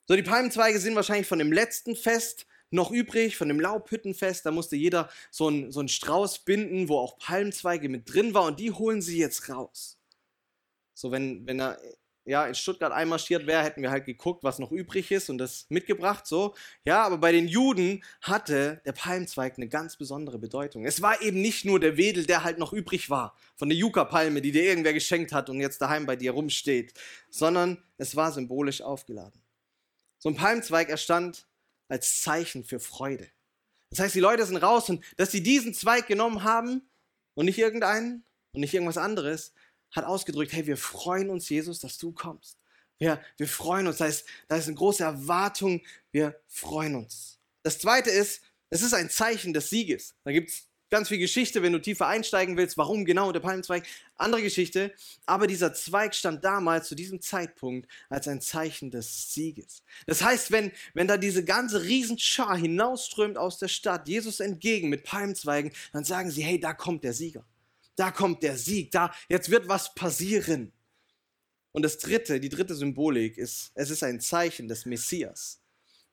So, 0.07 0.17
die 0.17 0.23
Palmzweige 0.23 0.81
sind 0.81 0.97
wahrscheinlich 0.97 1.27
von 1.27 1.39
dem 1.39 1.53
letzten 1.53 1.97
Fest 1.97 2.47
noch 2.71 2.91
übrig, 2.91 3.37
von 3.37 3.49
dem 3.49 3.61
Laubhüttenfest. 3.61 4.45
Da 4.45 4.51
musste 4.51 4.77
jeder 4.77 5.11
so 5.31 5.49
einen, 5.49 5.73
so 5.73 5.87
Strauß 5.87 6.41
binden, 6.41 6.89
wo 6.89 6.99
auch 6.99 7.19
Palmzweige 7.19 7.89
mit 7.89 8.13
drin 8.13 8.35
war 8.35 8.45
und 8.45 8.61
die 8.61 8.73
holen 8.73 9.03
sie 9.03 9.19
jetzt 9.19 9.49
raus. 9.49 9.99
So, 10.95 11.11
wenn, 11.11 11.47
wenn 11.47 11.61
er 11.61 11.81
ja, 12.31 12.47
in 12.47 12.55
Stuttgart 12.55 12.93
einmarschiert 12.93 13.49
wäre, 13.49 13.65
hätten 13.65 13.83
wir 13.83 13.91
halt 13.91 14.05
geguckt, 14.05 14.45
was 14.45 14.61
noch 14.61 14.71
übrig 14.71 15.11
ist 15.11 15.31
und 15.31 15.39
das 15.39 15.67
mitgebracht, 15.69 16.29
so. 16.29 16.55
Ja, 16.85 17.03
aber 17.03 17.19
bei 17.19 17.33
den 17.33 17.49
Juden 17.49 18.05
hatte 18.23 18.81
der 18.85 18.93
Palmzweig 18.93 19.55
eine 19.57 19.67
ganz 19.67 19.97
besondere 19.97 20.39
Bedeutung. 20.39 20.87
Es 20.87 21.03
war 21.03 21.21
eben 21.23 21.43
nicht 21.43 21.65
nur 21.65 21.81
der 21.81 21.97
Wedel, 21.97 22.25
der 22.27 22.45
halt 22.45 22.59
noch 22.59 22.73
übrig 22.73 23.11
war, 23.11 23.37
von 23.57 23.69
der 23.69 23.77
Yucca-Palme, 23.77 24.41
die 24.41 24.53
dir 24.53 24.63
irgendwer 24.63 24.93
geschenkt 24.93 25.33
hat 25.33 25.51
und 25.51 25.61
jetzt 25.61 25.83
daheim 25.83 26.07
bei 26.07 26.15
dir 26.15 26.31
rumsteht, 26.31 26.95
sondern 27.31 27.83
es 27.99 28.15
war 28.15 28.31
symbolisch 28.31 28.81
aufgeladen. 28.81 29.43
So 30.19 30.29
ein 30.29 30.37
Palmzweig 30.37 30.89
erstand 30.89 31.49
als 31.89 32.21
Zeichen 32.21 32.63
für 32.63 32.79
Freude. 32.79 33.27
Das 33.91 33.99
heißt, 33.99 34.15
die 34.15 34.21
Leute 34.21 34.47
sind 34.47 34.59
raus 34.59 34.89
und 34.89 35.05
dass 35.17 35.33
sie 35.33 35.43
diesen 35.43 35.75
Zweig 35.75 36.07
genommen 36.07 36.45
haben 36.45 36.89
und 37.35 37.47
nicht 37.47 37.59
irgendeinen 37.59 38.25
und 38.53 38.61
nicht 38.61 38.73
irgendwas 38.73 38.99
anderes, 38.99 39.53
hat 39.91 40.05
ausgedrückt, 40.05 40.53
hey, 40.53 40.67
wir 40.67 40.77
freuen 40.77 41.31
uns, 41.31 41.49
Jesus, 41.49 41.81
dass 41.81 41.99
du 41.99 42.13
kommst. 42.13 42.59
Wir, 42.99 43.21
wir 43.39 43.49
freuen 43.49 43.87
uns, 43.87 43.97
da 43.97 44.07
ist, 44.07 44.27
da 44.49 44.57
ist 44.57 44.67
eine 44.67 44.77
große 44.77 45.03
Erwartung, 45.03 45.81
wir 46.13 46.39
freuen 46.49 46.97
uns. 46.97 47.39
Das 47.63 47.79
Zweite 47.79 48.11
ist, 48.11 48.43
es 48.69 48.83
ist 48.83 48.95
ein 48.95 49.11
Zeichen 49.11 49.53
des 49.53 49.71
Sieges. 49.71 50.15
Da 50.23 50.33
gibt 50.33 50.51
es 50.51 50.69
ganz 50.91 51.09
viel 51.09 51.19
Geschichte, 51.19 51.63
wenn 51.63 51.73
du 51.73 51.81
tiefer 51.81 52.09
einsteigen 52.09 52.57
willst, 52.57 52.77
warum 52.77 53.05
genau 53.05 53.33
der 53.33 53.41
Palmzweig, 53.41 53.87
andere 54.17 54.43
Geschichte. 54.43 54.93
Aber 55.25 55.47
dieser 55.47 55.73
Zweig 55.73 56.15
stand 56.15 56.45
damals 56.45 56.89
zu 56.89 56.95
diesem 56.95 57.21
Zeitpunkt 57.21 57.89
als 58.09 58.29
ein 58.29 58.41
Zeichen 58.41 58.91
des 58.91 59.33
Sieges. 59.33 59.83
Das 60.07 60.23
heißt, 60.23 60.51
wenn, 60.51 60.73
wenn 60.93 61.09
da 61.09 61.17
diese 61.17 61.45
ganze 61.45 61.85
Riesenschar 61.85 62.57
hinausströmt 62.57 63.39
aus 63.39 63.59
der 63.59 63.69
Stadt, 63.69 64.09
Jesus 64.09 64.41
entgegen 64.41 64.89
mit 64.89 65.05
Palmzweigen, 65.05 65.73
dann 65.93 66.05
sagen 66.05 66.31
sie, 66.31 66.43
hey, 66.43 66.61
da 66.61 66.75
kommt 66.75 67.05
der 67.05 67.15
Sieger 67.15 67.45
da 68.01 68.11
kommt 68.11 68.43
der 68.43 68.57
Sieg, 68.57 68.91
da, 68.93 69.13
jetzt 69.29 69.51
wird 69.51 69.69
was 69.69 69.95
passieren. 69.95 70.73
Und 71.73 71.83
das 71.83 71.99
dritte, 71.99 72.41
die 72.41 72.49
dritte 72.49 72.75
Symbolik 72.75 73.37
ist, 73.37 73.73
es 73.75 73.91
ist 73.91 74.03
ein 74.03 74.21
Zeichen 74.21 74.69
des 74.69 74.87
Messias. 74.87 75.61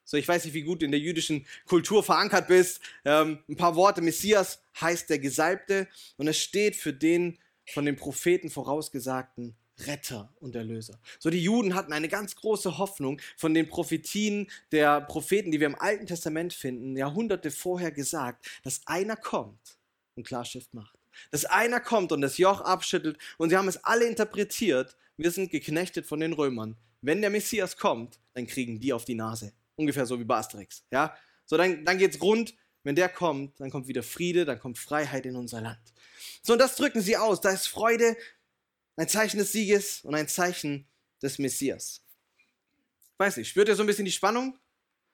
So, 0.03 0.17
ich 0.17 0.27
weiß 0.27 0.45
nicht, 0.45 0.53
wie 0.53 0.63
gut 0.63 0.81
du 0.81 0.85
in 0.85 0.91
der 0.91 0.99
jüdischen 0.99 1.45
Kultur 1.65 2.03
verankert 2.03 2.47
bist. 2.47 2.81
Ähm, 3.05 3.39
ein 3.47 3.55
paar 3.55 3.75
Worte. 3.75 4.01
Messias 4.01 4.61
heißt 4.79 5.09
der 5.09 5.19
Gesalbte 5.19 5.87
und 6.17 6.27
es 6.27 6.37
steht 6.37 6.75
für 6.75 6.93
den 6.93 7.39
von 7.69 7.85
den 7.85 7.95
Propheten 7.95 8.49
vorausgesagten 8.49 9.55
Retter 9.79 10.33
und 10.39 10.55
Erlöser. 10.55 10.99
So, 11.19 11.29
die 11.29 11.43
Juden 11.43 11.73
hatten 11.73 11.93
eine 11.93 12.07
ganz 12.07 12.35
große 12.35 12.77
Hoffnung 12.77 13.21
von 13.35 13.53
den 13.53 13.67
Prophetien 13.67 14.49
der 14.71 15.01
Propheten, 15.01 15.51
die 15.51 15.59
wir 15.59 15.67
im 15.67 15.75
Alten 15.75 16.07
Testament 16.07 16.53
finden, 16.53 16.97
Jahrhunderte 16.97 17.51
vorher 17.51 17.91
gesagt, 17.91 18.45
dass 18.63 18.81
einer 18.85 19.15
kommt 19.15 19.77
und 20.15 20.25
Klarschrift 20.25 20.73
macht 20.73 20.96
dass 21.31 21.45
einer 21.45 21.79
kommt 21.79 22.11
und 22.11 22.21
das 22.21 22.37
Joch 22.37 22.61
abschüttelt 22.61 23.17
und 23.37 23.49
sie 23.49 23.57
haben 23.57 23.67
es 23.67 23.83
alle 23.83 24.05
interpretiert, 24.05 24.95
wir 25.17 25.31
sind 25.31 25.51
geknechtet 25.51 26.05
von 26.05 26.19
den 26.19 26.33
Römern. 26.33 26.77
Wenn 27.01 27.21
der 27.21 27.29
Messias 27.29 27.77
kommt, 27.77 28.19
dann 28.33 28.47
kriegen 28.47 28.79
die 28.79 28.93
auf 28.93 29.05
die 29.05 29.15
Nase. 29.15 29.53
Ungefähr 29.75 30.05
so 30.05 30.19
wie 30.19 30.23
bei 30.23 30.37
Asterix. 30.37 30.83
Ja? 30.91 31.15
So, 31.45 31.57
dann, 31.57 31.85
dann 31.85 31.99
es 31.99 32.21
rund. 32.21 32.55
Wenn 32.83 32.95
der 32.95 33.09
kommt, 33.09 33.59
dann 33.59 33.69
kommt 33.69 33.87
wieder 33.87 34.01
Friede, 34.01 34.45
dann 34.45 34.59
kommt 34.59 34.77
Freiheit 34.77 35.25
in 35.25 35.35
unser 35.35 35.59
Land. 35.59 35.93
So, 36.41 36.53
und 36.53 36.59
das 36.59 36.77
drücken 36.77 37.01
sie 37.01 37.17
aus. 37.17 37.41
Da 37.41 37.49
ist 37.49 37.67
Freude, 37.67 38.15
ein 38.95 39.09
Zeichen 39.09 39.39
des 39.39 39.51
Sieges 39.51 40.01
und 40.03 40.15
ein 40.15 40.27
Zeichen 40.27 40.87
des 41.21 41.37
Messias. 41.37 42.01
Weiß 43.17 43.37
nicht, 43.37 43.49
spürt 43.49 43.67
ihr 43.67 43.75
so 43.75 43.83
ein 43.83 43.87
bisschen 43.87 44.05
die 44.05 44.11
Spannung? 44.11 44.57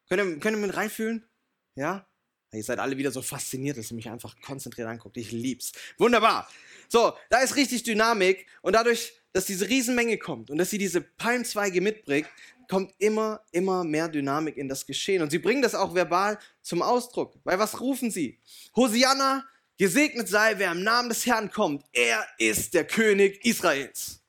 Könnt 0.07 0.21
ihr, 0.21 0.39
könnt 0.39 0.57
ihr 0.57 0.61
mit 0.61 0.75
reinfühlen? 0.75 1.27
Ja? 1.75 2.07
Ihr 2.53 2.63
seid 2.63 2.79
alle 2.79 2.97
wieder 2.97 3.11
so 3.11 3.21
fasziniert, 3.21 3.77
dass 3.77 3.91
ihr 3.91 3.95
mich 3.95 4.09
einfach 4.09 4.39
konzentriert 4.41 4.87
anguckt. 4.87 5.17
Ich 5.17 5.31
lieb's. 5.31 5.71
Wunderbar. 5.97 6.49
So, 6.87 7.13
da 7.29 7.39
ist 7.39 7.55
richtig 7.55 7.83
Dynamik 7.83 8.45
und 8.61 8.73
dadurch, 8.73 9.13
dass 9.31 9.45
diese 9.45 9.67
Riesenmenge 9.67 10.17
kommt 10.17 10.51
und 10.51 10.57
dass 10.57 10.69
sie 10.69 10.77
diese 10.77 11.01
Palmzweige 11.01 11.81
mitbringt, 11.81 12.27
kommt 12.69 12.93
immer, 12.99 13.41
immer 13.51 13.83
mehr 13.83 14.07
Dynamik 14.07 14.57
in 14.57 14.67
das 14.69 14.85
Geschehen. 14.85 15.21
Und 15.21 15.31
sie 15.31 15.39
bringen 15.39 15.61
das 15.61 15.75
auch 15.75 15.93
verbal 15.93 16.37
zum 16.61 16.81
Ausdruck. 16.81 17.35
Weil 17.43 17.59
was 17.59 17.79
rufen 17.79 18.11
sie? 18.11 18.39
Hosianna, 18.75 19.45
gesegnet 19.77 20.27
sei, 20.27 20.57
wer 20.57 20.71
im 20.71 20.83
Namen 20.83 21.09
des 21.09 21.25
Herrn 21.25 21.51
kommt. 21.51 21.83
Er 21.91 22.25
ist 22.37 22.73
der 22.73 22.85
König 22.85 23.43
Israels. 23.45 24.21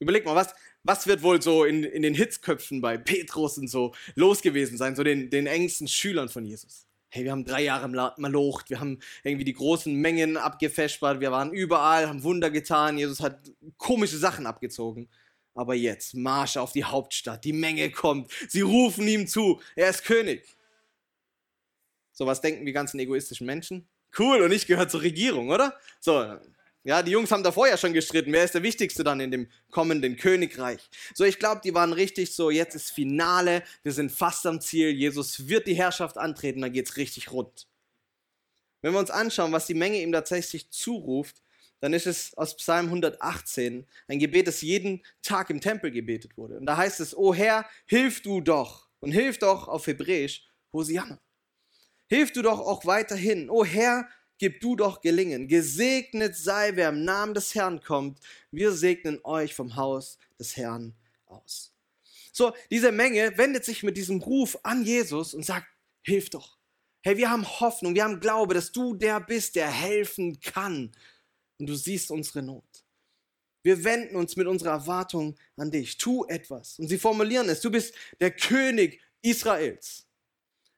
Überleg 0.00 0.24
mal, 0.24 0.34
was, 0.34 0.54
was 0.82 1.06
wird 1.06 1.22
wohl 1.22 1.42
so 1.42 1.64
in, 1.64 1.84
in 1.84 2.02
den 2.02 2.14
Hitzköpfen 2.14 2.80
bei 2.80 2.96
Petrus 2.96 3.58
und 3.58 3.68
so 3.68 3.94
los 4.14 4.42
gewesen 4.42 4.76
sein, 4.76 4.96
so 4.96 5.02
den, 5.02 5.30
den 5.30 5.46
engsten 5.46 5.88
Schülern 5.88 6.28
von 6.28 6.44
Jesus? 6.44 6.86
Hey, 7.10 7.24
wir 7.24 7.32
haben 7.32 7.44
drei 7.44 7.62
Jahre 7.62 7.88
malocht, 8.18 8.68
wir 8.68 8.80
haben 8.80 8.98
irgendwie 9.24 9.44
die 9.44 9.54
großen 9.54 9.94
Mengen 9.94 10.36
abgefespert, 10.36 11.20
wir 11.20 11.32
waren 11.32 11.52
überall, 11.52 12.06
haben 12.06 12.22
Wunder 12.22 12.50
getan, 12.50 12.98
Jesus 12.98 13.20
hat 13.20 13.50
komische 13.78 14.18
Sachen 14.18 14.46
abgezogen. 14.46 15.08
Aber 15.54 15.74
jetzt, 15.74 16.14
Marsch 16.14 16.56
auf 16.56 16.72
die 16.72 16.84
Hauptstadt, 16.84 17.44
die 17.44 17.54
Menge 17.54 17.90
kommt, 17.90 18.30
sie 18.48 18.60
rufen 18.60 19.08
ihm 19.08 19.26
zu, 19.26 19.60
er 19.74 19.90
ist 19.90 20.04
König. 20.04 20.56
So 22.12 22.26
was 22.26 22.40
denken 22.40 22.66
die 22.66 22.72
ganzen 22.72 22.98
egoistischen 22.98 23.46
Menschen? 23.46 23.88
Cool, 24.18 24.42
und 24.42 24.52
ich 24.52 24.66
gehöre 24.66 24.88
zur 24.88 25.02
Regierung, 25.02 25.50
oder? 25.50 25.78
So, 26.00 26.36
ja, 26.88 27.02
die 27.02 27.10
Jungs 27.10 27.30
haben 27.30 27.42
davor 27.42 27.68
ja 27.68 27.76
schon 27.76 27.92
gestritten. 27.92 28.32
Wer 28.32 28.44
ist 28.44 28.54
der 28.54 28.62
Wichtigste 28.62 29.04
dann 29.04 29.20
in 29.20 29.30
dem 29.30 29.46
kommenden 29.70 30.16
Königreich? 30.16 30.80
So, 31.12 31.24
ich 31.24 31.38
glaube, 31.38 31.60
die 31.62 31.74
waren 31.74 31.92
richtig 31.92 32.34
so, 32.34 32.48
jetzt 32.48 32.74
ist 32.74 32.92
Finale, 32.92 33.62
wir 33.82 33.92
sind 33.92 34.10
fast 34.10 34.46
am 34.46 34.58
Ziel, 34.58 34.88
Jesus 34.88 35.48
wird 35.48 35.66
die 35.66 35.74
Herrschaft 35.74 36.16
antreten, 36.16 36.62
dann 36.62 36.72
geht's 36.72 36.96
richtig 36.96 37.30
rund. 37.30 37.66
Wenn 38.80 38.94
wir 38.94 39.00
uns 39.00 39.10
anschauen, 39.10 39.52
was 39.52 39.66
die 39.66 39.74
Menge 39.74 40.00
ihm 40.00 40.12
tatsächlich 40.12 40.70
zuruft, 40.70 41.42
dann 41.80 41.92
ist 41.92 42.06
es 42.06 42.32
aus 42.38 42.56
Psalm 42.56 42.86
118 42.86 43.86
ein 44.06 44.18
Gebet, 44.18 44.46
das 44.46 44.62
jeden 44.62 45.02
Tag 45.20 45.50
im 45.50 45.60
Tempel 45.60 45.90
gebetet 45.90 46.38
wurde. 46.38 46.56
Und 46.56 46.64
da 46.64 46.78
heißt 46.78 47.00
es, 47.00 47.14
O 47.14 47.34
Herr, 47.34 47.66
hilf 47.84 48.22
du 48.22 48.40
doch. 48.40 48.88
Und 49.00 49.12
hilf 49.12 49.38
doch 49.38 49.68
auf 49.68 49.86
Hebräisch, 49.86 50.48
Hosianna. 50.72 51.20
Hilf 52.08 52.32
du 52.32 52.40
doch 52.40 52.60
auch 52.60 52.86
weiterhin. 52.86 53.50
O 53.50 53.62
Herr, 53.62 54.08
gib 54.38 54.60
du 54.60 54.76
doch 54.76 55.00
gelingen. 55.00 55.48
Gesegnet 55.48 56.36
sei, 56.36 56.74
wer 56.74 56.88
im 56.90 57.04
Namen 57.04 57.34
des 57.34 57.54
Herrn 57.54 57.80
kommt. 57.80 58.20
Wir 58.50 58.72
segnen 58.72 59.20
euch 59.24 59.54
vom 59.54 59.76
Haus 59.76 60.18
des 60.38 60.56
Herrn 60.56 60.94
aus. 61.26 61.72
So, 62.32 62.52
diese 62.70 62.92
Menge 62.92 63.36
wendet 63.36 63.64
sich 63.64 63.82
mit 63.82 63.96
diesem 63.96 64.20
Ruf 64.20 64.58
an 64.62 64.84
Jesus 64.84 65.34
und 65.34 65.44
sagt, 65.44 65.66
hilf 66.02 66.30
doch. 66.30 66.56
Hey, 67.02 67.16
wir 67.16 67.30
haben 67.30 67.46
Hoffnung, 67.60 67.94
wir 67.94 68.04
haben 68.04 68.20
Glaube, 68.20 68.54
dass 68.54 68.72
du 68.72 68.94
der 68.94 69.20
bist, 69.20 69.56
der 69.56 69.70
helfen 69.70 70.40
kann. 70.40 70.92
Und 71.58 71.66
du 71.66 71.74
siehst 71.74 72.10
unsere 72.10 72.42
Not. 72.42 72.64
Wir 73.62 73.84
wenden 73.84 74.16
uns 74.16 74.36
mit 74.36 74.46
unserer 74.46 74.70
Erwartung 74.70 75.36
an 75.56 75.70
dich. 75.70 75.98
Tu 75.98 76.24
etwas. 76.26 76.78
Und 76.78 76.88
sie 76.88 76.98
formulieren 76.98 77.48
es. 77.48 77.60
Du 77.60 77.70
bist 77.70 77.94
der 78.20 78.30
König 78.30 79.00
Israels. 79.20 80.07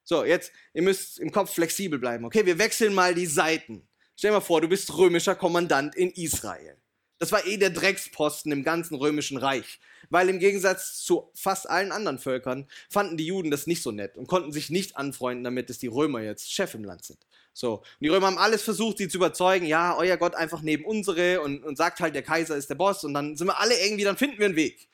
So, 0.05 0.25
jetzt, 0.25 0.53
ihr 0.75 0.83
müsst 0.83 1.19
im 1.19 1.31
Kopf 1.31 1.55
flexibel 1.55 1.99
bleiben. 1.99 2.25
Okay, 2.25 2.47
wir 2.47 2.59
wechseln 2.59 2.95
mal 2.95 3.15
die 3.15 3.27
Seiten. 3.27 3.89
Stell 4.17 4.31
dir 4.31 4.37
mal 4.37 4.41
vor, 4.41 4.61
du 4.61 4.69
bist 4.69 4.97
römischer 4.97 5.35
Kommandant 5.35 5.95
in 5.95 6.11
Israel. 6.11 6.77
Das 7.19 7.33
war 7.33 7.47
eh 7.47 7.59
der 7.59 7.71
Drecksposten 7.71 8.51
im 8.51 8.65
ganzen 8.65 8.95
römischen 8.95 9.37
Reich. 9.37 9.79
Weil 10.09 10.31
im 10.31 10.39
Gegensatz 10.39 11.03
zu 11.03 11.31
fast 11.35 11.69
allen 11.69 11.93
anderen 11.93 12.19
Völkern 12.19 12.67
fanden 12.89 13.19
die 13.19 13.27
Juden 13.27 13.51
das 13.51 13.67
nicht 13.67 13.83
so 13.83 13.93
nett 13.93 14.17
und 14.17 14.27
konnten 14.27 14.53
sich 14.53 14.71
nicht 14.71 14.97
anfreunden 14.97 15.45
damit, 15.45 15.69
dass 15.69 15.79
die 15.79 15.87
Römer 15.87 16.23
jetzt 16.23 16.51
Chef 16.51 16.75
im 16.75 16.85
Land 16.85 17.05
sind. 17.05 17.19
So. 17.53 17.77
Und 17.77 18.01
die 18.01 18.09
Römer 18.09 18.29
haben 18.29 18.39
alles 18.39 18.63
versucht, 18.63 18.99
sie 18.99 19.09
zu 19.09 19.19
überzeugen, 19.19 19.67
ja, 19.67 19.97
euer 19.97 20.17
Gott 20.17 20.35
einfach 20.35 20.63
neben 20.63 20.85
unsere 20.87 21.43
und, 21.43 21.63
und 21.63 21.77
sagt 21.77 22.01
halt, 22.01 22.15
der 22.15 22.23
Kaiser 22.23 22.57
ist 22.57 22.71
der 22.71 22.75
Boss 22.75 23.05
und 23.05 23.13
dann 23.13 23.37
sind 23.37 23.49
wir 23.49 23.61
alle 23.61 23.79
irgendwie, 23.79 24.05
dann 24.05 24.17
finden 24.17 24.39
wir 24.39 24.47
einen 24.47 24.57
Weg. 24.57 24.89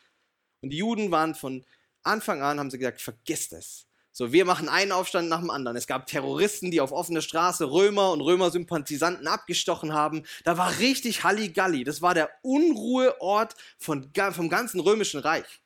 Und 0.63 0.71
die 0.71 0.79
Juden 0.79 1.13
waren 1.13 1.37
von 1.37 1.65
Anfang 2.03 2.43
an, 2.43 2.59
haben 2.59 2.71
sie 2.71 2.79
gesagt, 2.79 3.01
vergesst 3.01 3.53
es. 3.53 3.86
So, 4.19 4.33
wir 4.33 4.47
machen 4.47 4.71
einen 4.71 4.93
Aufstand 4.93 5.29
nach 5.29 5.41
dem 5.41 5.51
anderen. 5.51 5.77
Es 5.77 5.87
gab 5.87 6.07
Terroristen, 6.07 6.71
die 6.71 6.81
auf 6.81 6.91
offener 6.91 7.21
Straße 7.21 7.71
Römer 7.71 8.13
und 8.13 8.23
Römersympathisanten 8.23 9.27
abgestochen 9.27 9.93
haben. 9.93 10.23
Da 10.43 10.57
war 10.57 10.79
richtig 10.79 11.23
Halligalli. 11.23 11.85
Das 11.85 12.01
war 12.01 12.15
der 12.15 12.31
Unruheort 12.41 13.55
von, 13.77 14.11
vom 14.33 14.49
ganzen 14.49 14.81
römischen 14.81 15.21
Reich. 15.21 15.61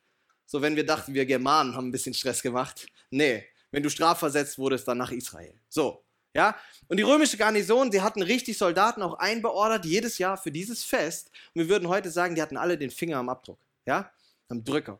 So, 0.46 0.62
wenn 0.62 0.74
wir 0.74 0.84
dachten, 0.84 1.14
wir 1.14 1.26
Germanen 1.26 1.76
haben 1.76 1.86
ein 1.86 1.92
bisschen 1.92 2.12
Stress 2.12 2.42
gemacht. 2.42 2.88
Nee, 3.10 3.46
wenn 3.70 3.84
du 3.84 3.88
strafversetzt 3.88 4.58
wurdest, 4.58 4.88
dann 4.88 4.98
nach 4.98 5.12
Israel. 5.12 5.54
So, 5.68 6.02
ja. 6.34 6.56
Und 6.88 6.96
die 6.96 7.04
römische 7.04 7.36
Garnison, 7.36 7.88
die 7.88 8.00
hatten 8.00 8.20
richtig 8.20 8.58
Soldaten 8.58 9.02
auch 9.02 9.14
einbeordert, 9.20 9.84
jedes 9.84 10.18
Jahr 10.18 10.36
für 10.36 10.50
dieses 10.50 10.82
Fest. 10.82 11.30
Und 11.54 11.62
wir 11.62 11.68
würden 11.68 11.86
heute 11.86 12.10
sagen, 12.10 12.34
die 12.34 12.42
hatten 12.42 12.56
alle 12.56 12.76
den 12.76 12.90
Finger 12.90 13.18
am 13.18 13.28
Abdruck. 13.28 13.60
Ja, 13.86 14.10
am 14.48 14.64
Drücker. 14.64 14.98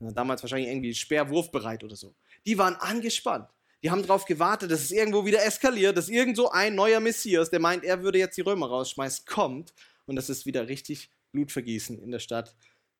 Damals 0.00 0.42
wahrscheinlich 0.42 0.70
irgendwie 0.70 0.94
sperrwurfbereit 0.94 1.84
oder 1.84 1.96
so 1.96 2.14
die 2.46 2.58
waren 2.58 2.76
angespannt. 2.76 3.48
Die 3.82 3.90
haben 3.90 4.02
darauf 4.02 4.24
gewartet, 4.24 4.70
dass 4.70 4.80
es 4.80 4.90
irgendwo 4.90 5.24
wieder 5.24 5.44
eskaliert, 5.44 5.96
dass 5.96 6.08
irgendwo 6.08 6.48
ein 6.48 6.74
neuer 6.74 7.00
Messias, 7.00 7.50
der 7.50 7.60
meint, 7.60 7.84
er 7.84 8.02
würde 8.02 8.18
jetzt 8.18 8.36
die 8.36 8.42
Römer 8.42 8.68
rausschmeißen, 8.68 9.24
kommt 9.26 9.72
und 10.06 10.16
dass 10.16 10.28
es 10.28 10.46
wieder 10.46 10.68
richtig 10.68 11.10
Blutvergießen 11.32 12.02
in 12.02 12.10
der 12.10 12.18
Stadt 12.18 12.56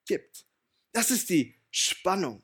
gibt. 0.07 0.47
Das 0.92 1.11
ist 1.11 1.30
die 1.30 1.54
Spannung. 1.71 2.42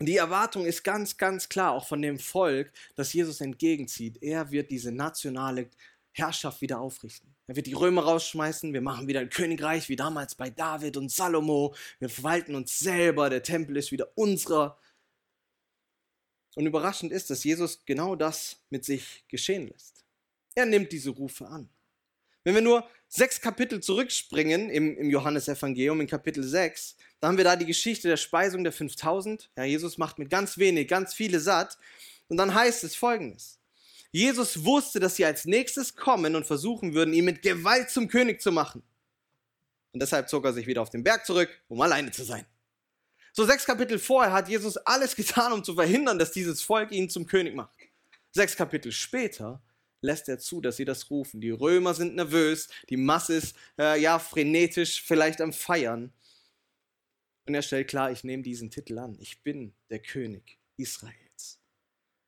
Die 0.00 0.16
Erwartung 0.16 0.64
ist 0.64 0.84
ganz, 0.84 1.16
ganz 1.16 1.48
klar, 1.48 1.72
auch 1.72 1.86
von 1.86 2.00
dem 2.00 2.18
Volk, 2.18 2.72
das 2.94 3.12
Jesus 3.12 3.40
entgegenzieht. 3.40 4.22
Er 4.22 4.50
wird 4.50 4.70
diese 4.70 4.92
nationale 4.92 5.68
Herrschaft 6.12 6.60
wieder 6.60 6.80
aufrichten. 6.80 7.34
Er 7.48 7.56
wird 7.56 7.66
die 7.66 7.72
Römer 7.72 8.04
rausschmeißen, 8.04 8.72
wir 8.72 8.80
machen 8.80 9.08
wieder 9.08 9.20
ein 9.20 9.30
Königreich 9.30 9.88
wie 9.88 9.96
damals 9.96 10.34
bei 10.34 10.50
David 10.50 10.96
und 10.96 11.10
Salomo. 11.10 11.74
Wir 11.98 12.08
verwalten 12.08 12.54
uns 12.54 12.78
selber, 12.78 13.28
der 13.28 13.42
Tempel 13.42 13.76
ist 13.76 13.90
wieder 13.90 14.08
unserer. 14.14 14.78
Und 16.58 16.66
überraschend 16.66 17.12
ist, 17.12 17.30
dass 17.30 17.44
Jesus 17.44 17.84
genau 17.86 18.16
das 18.16 18.56
mit 18.68 18.84
sich 18.84 19.22
geschehen 19.28 19.68
lässt. 19.68 20.04
Er 20.56 20.66
nimmt 20.66 20.90
diese 20.90 21.10
Rufe 21.10 21.46
an. 21.46 21.68
Wenn 22.42 22.56
wir 22.56 22.62
nur 22.62 22.84
sechs 23.06 23.40
Kapitel 23.40 23.80
zurückspringen 23.80 24.68
im, 24.68 24.98
im 24.98 25.08
Johannesevangelium, 25.08 26.00
in 26.00 26.08
Kapitel 26.08 26.42
6, 26.42 26.96
da 27.20 27.28
haben 27.28 27.36
wir 27.36 27.44
da 27.44 27.54
die 27.54 27.64
Geschichte 27.64 28.08
der 28.08 28.16
Speisung 28.16 28.64
der 28.64 28.72
5000. 28.72 29.52
Ja, 29.56 29.62
Jesus 29.62 29.98
macht 29.98 30.18
mit 30.18 30.30
ganz 30.30 30.58
wenig 30.58 30.88
ganz 30.88 31.14
viele 31.14 31.38
satt. 31.38 31.78
Und 32.26 32.38
dann 32.38 32.52
heißt 32.52 32.82
es 32.82 32.96
folgendes. 32.96 33.60
Jesus 34.10 34.64
wusste, 34.64 34.98
dass 34.98 35.14
sie 35.14 35.26
als 35.26 35.44
nächstes 35.44 35.94
kommen 35.94 36.34
und 36.34 36.44
versuchen 36.44 36.92
würden, 36.92 37.14
ihn 37.14 37.24
mit 37.24 37.40
Gewalt 37.40 37.88
zum 37.88 38.08
König 38.08 38.40
zu 38.40 38.50
machen. 38.50 38.82
Und 39.92 40.02
deshalb 40.02 40.28
zog 40.28 40.44
er 40.44 40.52
sich 40.52 40.66
wieder 40.66 40.82
auf 40.82 40.90
den 40.90 41.04
Berg 41.04 41.24
zurück, 41.24 41.50
um 41.68 41.80
alleine 41.80 42.10
zu 42.10 42.24
sein. 42.24 42.46
So 43.38 43.44
sechs 43.44 43.64
Kapitel 43.64 44.00
vorher 44.00 44.32
hat 44.32 44.48
Jesus 44.48 44.76
alles 44.78 45.14
getan, 45.16 45.52
um 45.52 45.62
zu 45.62 45.76
verhindern, 45.76 46.18
dass 46.18 46.32
dieses 46.32 46.60
Volk 46.60 46.90
ihn 46.90 47.08
zum 47.08 47.24
König 47.24 47.54
macht. 47.54 47.70
Sechs 48.32 48.56
Kapitel 48.56 48.90
später 48.90 49.62
lässt 50.00 50.28
er 50.28 50.40
zu, 50.40 50.60
dass 50.60 50.76
sie 50.76 50.84
das 50.84 51.08
rufen. 51.08 51.40
Die 51.40 51.52
Römer 51.52 51.94
sind 51.94 52.16
nervös, 52.16 52.68
die 52.88 52.96
Masse 52.96 53.34
ist 53.34 53.54
äh, 53.78 54.00
ja 54.00 54.18
frenetisch, 54.18 55.04
vielleicht 55.04 55.40
am 55.40 55.52
Feiern. 55.52 56.12
Und 57.46 57.54
er 57.54 57.62
stellt 57.62 57.86
klar, 57.86 58.10
ich 58.10 58.24
nehme 58.24 58.42
diesen 58.42 58.72
Titel 58.72 58.98
an. 58.98 59.16
Ich 59.20 59.40
bin 59.44 59.72
der 59.88 60.00
König 60.00 60.58
Israels. 60.76 61.60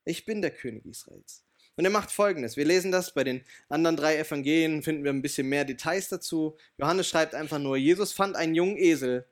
Ich 0.05 0.25
bin 0.25 0.43
der 0.43 0.53
König 0.53 0.87
Israels. 0.87 1.43
Und 1.75 1.85
er 1.85 1.91
macht 1.91 2.13
folgendes. 2.13 2.57
Wir 2.57 2.67
lesen 2.67 2.93
das 2.93 3.15
bei 3.15 3.25
den 3.25 3.45
anderen 3.69 3.97
drei 3.97 4.17
Evangelien, 4.17 4.85
finden 4.85 5.03
wir 5.03 5.13
ein 5.13 5.23
bisschen 5.23 5.49
mehr 5.49 5.65
Details 5.65 6.09
dazu. 6.09 6.57
Johannes 6.79 7.09
schreibt 7.09 7.35
einfach 7.35 7.59
nur, 7.59 7.77
Jesus 7.77 8.13
fand 8.13 8.37
einen 8.37 8.55
jungen 8.55 8.77
Esel 8.77 9.27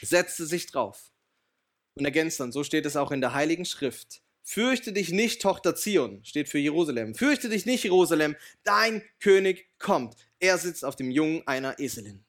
setzte 0.00 0.46
sich 0.46 0.66
drauf 0.66 1.09
und 1.94 2.04
ergänzt 2.04 2.40
dann, 2.40 2.52
so 2.52 2.64
steht 2.64 2.86
es 2.86 2.96
auch 2.96 3.10
in 3.10 3.20
der 3.20 3.34
Heiligen 3.34 3.64
Schrift. 3.64 4.22
Fürchte 4.42 4.92
dich 4.92 5.10
nicht, 5.10 5.42
Tochter 5.42 5.76
Zion, 5.76 6.24
steht 6.24 6.48
für 6.48 6.58
Jerusalem. 6.58 7.14
Fürchte 7.14 7.48
dich 7.48 7.66
nicht, 7.66 7.84
Jerusalem, 7.84 8.36
dein 8.64 9.02
König 9.20 9.68
kommt. 9.78 10.16
Er 10.38 10.58
sitzt 10.58 10.84
auf 10.84 10.96
dem 10.96 11.10
Jungen 11.10 11.46
einer 11.46 11.78
Eselin. 11.78 12.24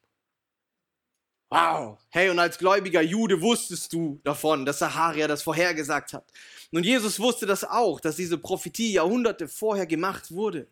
Wow. 1.50 1.98
Hey, 2.10 2.30
und 2.30 2.38
als 2.38 2.58
gläubiger 2.58 3.02
Jude 3.02 3.42
wusstest 3.42 3.92
du 3.92 4.20
davon, 4.24 4.64
dass 4.64 4.78
Saharia 4.78 5.26
das 5.26 5.42
vorhergesagt 5.42 6.12
hat. 6.12 6.32
Und 6.70 6.84
Jesus 6.84 7.20
wusste 7.20 7.44
das 7.44 7.64
auch, 7.64 8.00
dass 8.00 8.16
diese 8.16 8.38
Prophetie 8.38 8.92
Jahrhunderte 8.92 9.48
vorher 9.48 9.86
gemacht 9.86 10.30
wurde 10.30 10.66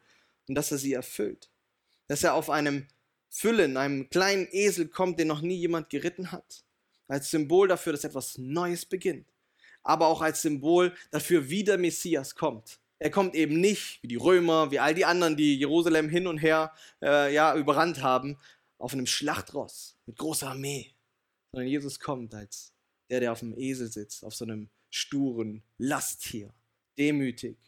und 0.49 0.55
dass 0.55 0.73
er 0.73 0.79
sie 0.79 0.95
erfüllt. 0.95 1.51
Dass 2.07 2.23
er 2.23 2.35
auf 2.35 2.49
einem 2.49 2.87
Füllen, 3.29 3.77
einem 3.77 4.09
kleinen 4.09 4.49
Esel 4.53 4.89
kommt, 4.89 5.19
den 5.21 5.29
noch 5.29 5.43
nie 5.43 5.57
jemand 5.57 5.91
geritten 5.91 6.33
hat 6.33 6.65
als 7.11 7.31
Symbol 7.31 7.69
dafür, 7.69 7.93
dass 7.93 8.05
etwas 8.05 8.39
Neues 8.39 8.87
beginnt, 8.87 9.27
aber 9.83 10.07
auch 10.07 10.23
als 10.23 10.43
Symbol 10.43 10.95
dafür, 11.11 11.49
wie 11.49 11.65
der 11.65 11.77
Messias 11.77 12.35
kommt. 12.35 12.79
Er 12.99 13.11
kommt 13.11 13.35
eben 13.35 13.61
nicht 13.61 14.03
wie 14.03 14.09
die 14.09 14.17
Römer, 14.17 14.71
wie 14.71 14.79
all 14.79 14.95
die 14.95 15.05
anderen, 15.05 15.37
die 15.37 15.59
Jerusalem 15.59 16.09
hin 16.09 16.27
und 16.27 16.39
her 16.39 16.73
äh, 17.03 17.35
ja, 17.35 17.57
überrannt 17.57 18.03
haben, 18.03 18.39
auf 18.79 18.93
einem 18.93 19.07
Schlachtross 19.07 19.99
mit 20.07 20.19
großer 20.19 20.51
Armee, 20.51 20.95
sondern 21.53 21.69
Jesus 21.69 21.99
kommt 21.99 22.35
als 22.35 22.73
der, 23.09 23.21
der 23.21 23.33
auf 23.33 23.41
dem 23.41 23.59
Esel 23.59 23.91
sitzt, 23.91 24.25
auf 24.25 24.35
so 24.35 24.45
einem 24.45 24.71
sturen 24.91 25.63
Lasttier, 25.79 26.55
demütig. 26.97 27.59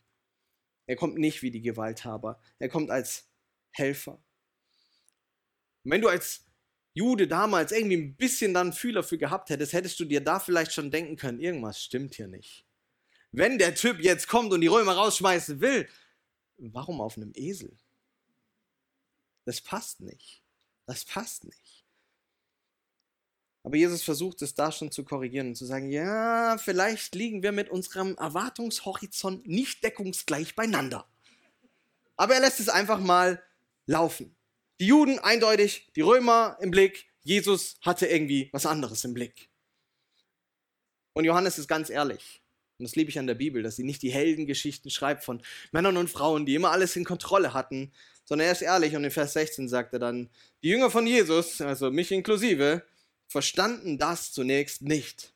Er 0.86 0.96
kommt 0.96 1.18
nicht 1.18 1.42
wie 1.42 1.50
die 1.50 1.62
Gewalthaber, 1.62 2.40
er 2.58 2.68
kommt 2.68 2.90
als 2.90 3.26
Helfer. 3.72 4.22
Und 5.84 5.90
wenn 5.90 6.00
du 6.00 6.08
als 6.08 6.44
Jude 6.94 7.26
damals 7.26 7.72
irgendwie 7.72 7.96
ein 7.96 8.16
bisschen 8.16 8.52
dann 8.52 8.72
Fühler 8.72 9.02
für 9.02 9.18
gehabt 9.18 9.50
hättest, 9.50 9.72
hättest 9.72 9.98
du 9.98 10.04
dir 10.04 10.20
da 10.20 10.38
vielleicht 10.40 10.72
schon 10.72 10.90
denken 10.90 11.16
können, 11.16 11.40
irgendwas 11.40 11.82
stimmt 11.82 12.14
hier 12.14 12.28
nicht. 12.28 12.66
Wenn 13.30 13.58
der 13.58 13.74
Typ 13.74 14.00
jetzt 14.00 14.28
kommt 14.28 14.52
und 14.52 14.60
die 14.60 14.66
Römer 14.66 14.92
rausschmeißen 14.92 15.60
will, 15.60 15.88
warum 16.58 17.00
auf 17.00 17.16
einem 17.16 17.32
Esel? 17.34 17.76
Das 19.44 19.60
passt 19.60 20.00
nicht. 20.00 20.42
Das 20.86 21.04
passt 21.04 21.44
nicht. 21.44 21.84
Aber 23.64 23.76
Jesus 23.76 24.02
versucht 24.02 24.42
es 24.42 24.54
da 24.54 24.72
schon 24.72 24.90
zu 24.90 25.04
korrigieren 25.04 25.48
und 25.48 25.54
zu 25.54 25.64
sagen, 25.64 25.88
ja, 25.90 26.58
vielleicht 26.58 27.14
liegen 27.14 27.42
wir 27.42 27.52
mit 27.52 27.70
unserem 27.70 28.16
Erwartungshorizont 28.16 29.46
nicht 29.46 29.84
deckungsgleich 29.84 30.56
beieinander. 30.56 31.06
Aber 32.16 32.34
er 32.34 32.40
lässt 32.40 32.60
es 32.60 32.68
einfach 32.68 32.98
mal 32.98 33.42
laufen. 33.86 34.34
Die 34.82 34.88
Juden 34.88 35.20
eindeutig, 35.20 35.86
die 35.94 36.00
Römer 36.00 36.56
im 36.60 36.72
Blick, 36.72 37.06
Jesus 37.22 37.76
hatte 37.82 38.06
irgendwie 38.06 38.50
was 38.52 38.66
anderes 38.66 39.04
im 39.04 39.14
Blick. 39.14 39.48
Und 41.12 41.22
Johannes 41.22 41.56
ist 41.56 41.68
ganz 41.68 41.88
ehrlich. 41.88 42.42
Und 42.78 42.88
das 42.88 42.96
liebe 42.96 43.08
ich 43.08 43.16
an 43.20 43.28
der 43.28 43.36
Bibel, 43.36 43.62
dass 43.62 43.76
sie 43.76 43.84
nicht 43.84 44.02
die 44.02 44.10
Heldengeschichten 44.10 44.90
schreibt 44.90 45.22
von 45.22 45.40
Männern 45.70 45.98
und 45.98 46.10
Frauen, 46.10 46.46
die 46.46 46.56
immer 46.56 46.72
alles 46.72 46.96
in 46.96 47.04
Kontrolle 47.04 47.54
hatten, 47.54 47.92
sondern 48.24 48.46
er 48.46 48.52
ist 48.54 48.62
ehrlich 48.62 48.96
und 48.96 49.04
in 49.04 49.12
Vers 49.12 49.34
16 49.34 49.68
sagt 49.68 49.92
er 49.92 50.00
dann, 50.00 50.30
die 50.64 50.70
Jünger 50.70 50.90
von 50.90 51.06
Jesus, 51.06 51.60
also 51.60 51.92
mich 51.92 52.10
inklusive, 52.10 52.84
verstanden 53.28 53.98
das 53.98 54.32
zunächst 54.32 54.82
nicht. 54.82 55.32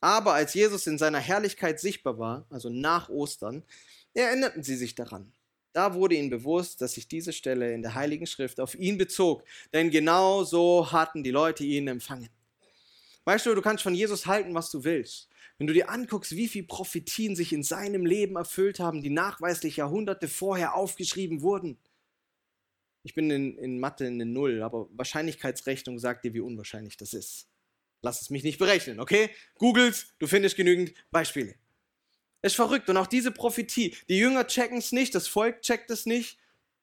Aber 0.00 0.34
als 0.34 0.54
Jesus 0.54 0.88
in 0.88 0.98
seiner 0.98 1.20
Herrlichkeit 1.20 1.78
sichtbar 1.78 2.18
war, 2.18 2.46
also 2.50 2.68
nach 2.68 3.10
Ostern, 3.10 3.62
erinnerten 4.12 4.64
sie 4.64 4.74
sich 4.74 4.96
daran. 4.96 5.32
Da 5.78 5.94
wurde 5.94 6.16
ihnen 6.16 6.28
bewusst, 6.28 6.80
dass 6.80 6.94
sich 6.94 7.06
diese 7.06 7.32
Stelle 7.32 7.72
in 7.72 7.82
der 7.82 7.94
Heiligen 7.94 8.26
Schrift 8.26 8.58
auf 8.58 8.74
ihn 8.74 8.98
bezog, 8.98 9.44
denn 9.72 9.90
genau 9.90 10.42
so 10.42 10.90
hatten 10.90 11.22
die 11.22 11.30
Leute 11.30 11.62
ihn 11.62 11.86
empfangen. 11.86 12.30
Weißt 13.26 13.46
du, 13.46 13.54
du 13.54 13.62
kannst 13.62 13.84
von 13.84 13.94
Jesus 13.94 14.26
halten, 14.26 14.54
was 14.54 14.72
du 14.72 14.82
willst. 14.82 15.28
Wenn 15.56 15.68
du 15.68 15.72
dir 15.72 15.88
anguckst, 15.88 16.34
wie 16.34 16.48
viele 16.48 16.66
Prophetien 16.66 17.36
sich 17.36 17.52
in 17.52 17.62
seinem 17.62 18.04
Leben 18.04 18.34
erfüllt 18.34 18.80
haben, 18.80 19.02
die 19.02 19.10
nachweislich 19.10 19.76
Jahrhunderte 19.76 20.26
vorher 20.26 20.74
aufgeschrieben 20.74 21.42
wurden. 21.42 21.78
Ich 23.04 23.14
bin 23.14 23.30
in, 23.30 23.56
in 23.56 23.78
Mathe 23.78 24.08
eine 24.08 24.26
Null, 24.26 24.64
aber 24.64 24.88
Wahrscheinlichkeitsrechnung 24.90 26.00
sagt 26.00 26.24
dir, 26.24 26.34
wie 26.34 26.40
unwahrscheinlich 26.40 26.96
das 26.96 27.12
ist. 27.12 27.46
Lass 28.02 28.20
es 28.20 28.30
mich 28.30 28.42
nicht 28.42 28.58
berechnen, 28.58 28.98
okay? 28.98 29.30
Googles, 29.58 30.12
du 30.18 30.26
findest 30.26 30.56
genügend 30.56 30.92
Beispiele. 31.12 31.54
Es 32.40 32.52
ist 32.52 32.56
verrückt. 32.56 32.88
Und 32.88 32.96
auch 32.96 33.06
diese 33.06 33.30
Prophetie, 33.30 33.94
die 34.08 34.18
Jünger 34.18 34.46
checken 34.46 34.78
es 34.78 34.92
nicht, 34.92 35.14
das 35.14 35.28
Volk 35.28 35.62
checkt 35.62 35.90
es 35.90 36.06
nicht. 36.06 36.38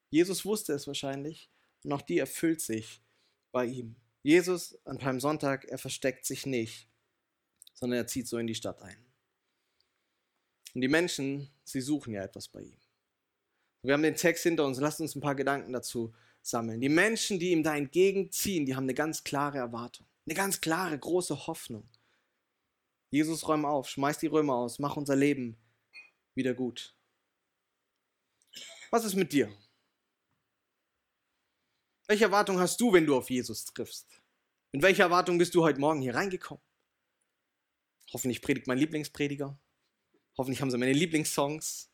Jesus 0.09 0.45
wusste 0.45 0.73
es 0.73 0.87
wahrscheinlich. 0.87 1.49
Und 1.83 1.93
auch 1.93 2.01
die 2.01 2.19
erfüllt 2.19 2.61
sich 2.61 3.01
bei 3.51 3.65
ihm. 3.65 3.95
Jesus 4.23 4.77
an 4.85 4.97
Palmsonntag, 4.97 5.65
er 5.65 5.77
versteckt 5.77 6.25
sich 6.25 6.45
nicht, 6.45 6.87
sondern 7.73 7.99
er 7.99 8.07
zieht 8.07 8.27
so 8.27 8.37
in 8.37 8.47
die 8.47 8.55
Stadt 8.55 8.81
ein. 8.81 8.97
Und 10.73 10.81
die 10.81 10.87
Menschen, 10.87 11.49
sie 11.63 11.79
suchen 11.79 12.13
ja 12.13 12.23
etwas 12.23 12.47
bei 12.47 12.61
ihm. 12.61 12.77
Wir 13.83 13.93
haben 13.93 14.01
den 14.01 14.15
Text 14.15 14.43
hinter 14.43 14.65
uns, 14.65 14.79
lasst 14.79 14.99
uns 14.99 15.15
ein 15.15 15.21
paar 15.21 15.35
Gedanken 15.35 15.71
dazu 15.71 16.13
sammeln. 16.41 16.81
Die 16.81 16.89
Menschen, 16.89 17.39
die 17.39 17.51
ihm 17.51 17.61
da 17.61 17.75
entgegenziehen, 17.75 18.65
die 18.65 18.75
haben 18.75 18.85
eine 18.85 18.95
ganz 18.95 19.23
klare 19.23 19.59
Erwartung, 19.59 20.07
eine 20.25 20.33
ganz 20.33 20.59
klare, 20.59 20.97
große 20.97 21.45
Hoffnung. 21.45 21.87
Jesus, 23.15 23.47
räum 23.47 23.63
auf, 23.63 23.87
schmeiß 23.87 24.17
die 24.17 24.27
Römer 24.27 24.55
aus, 24.55 24.77
mach 24.77 24.97
unser 24.97 25.15
Leben 25.15 25.57
wieder 26.33 26.53
gut. 26.53 26.97
Was 28.91 29.05
ist 29.05 29.15
mit 29.15 29.31
dir? 29.31 29.49
Welche 32.07 32.25
Erwartung 32.25 32.59
hast 32.59 32.81
du, 32.81 32.91
wenn 32.91 33.05
du 33.05 33.15
auf 33.15 33.29
Jesus 33.29 33.63
triffst? 33.63 34.21
Mit 34.73 34.81
welcher 34.81 35.03
Erwartung 35.03 35.37
bist 35.37 35.55
du 35.55 35.63
heute 35.63 35.79
Morgen 35.79 36.01
hier 36.01 36.13
reingekommen? 36.13 36.61
Hoffentlich 38.11 38.41
predigt 38.41 38.67
mein 38.67 38.79
Lieblingsprediger. 38.79 39.57
Hoffentlich 40.37 40.59
haben 40.59 40.69
sie 40.69 40.77
meine 40.77 40.91
Lieblingssongs. 40.91 41.89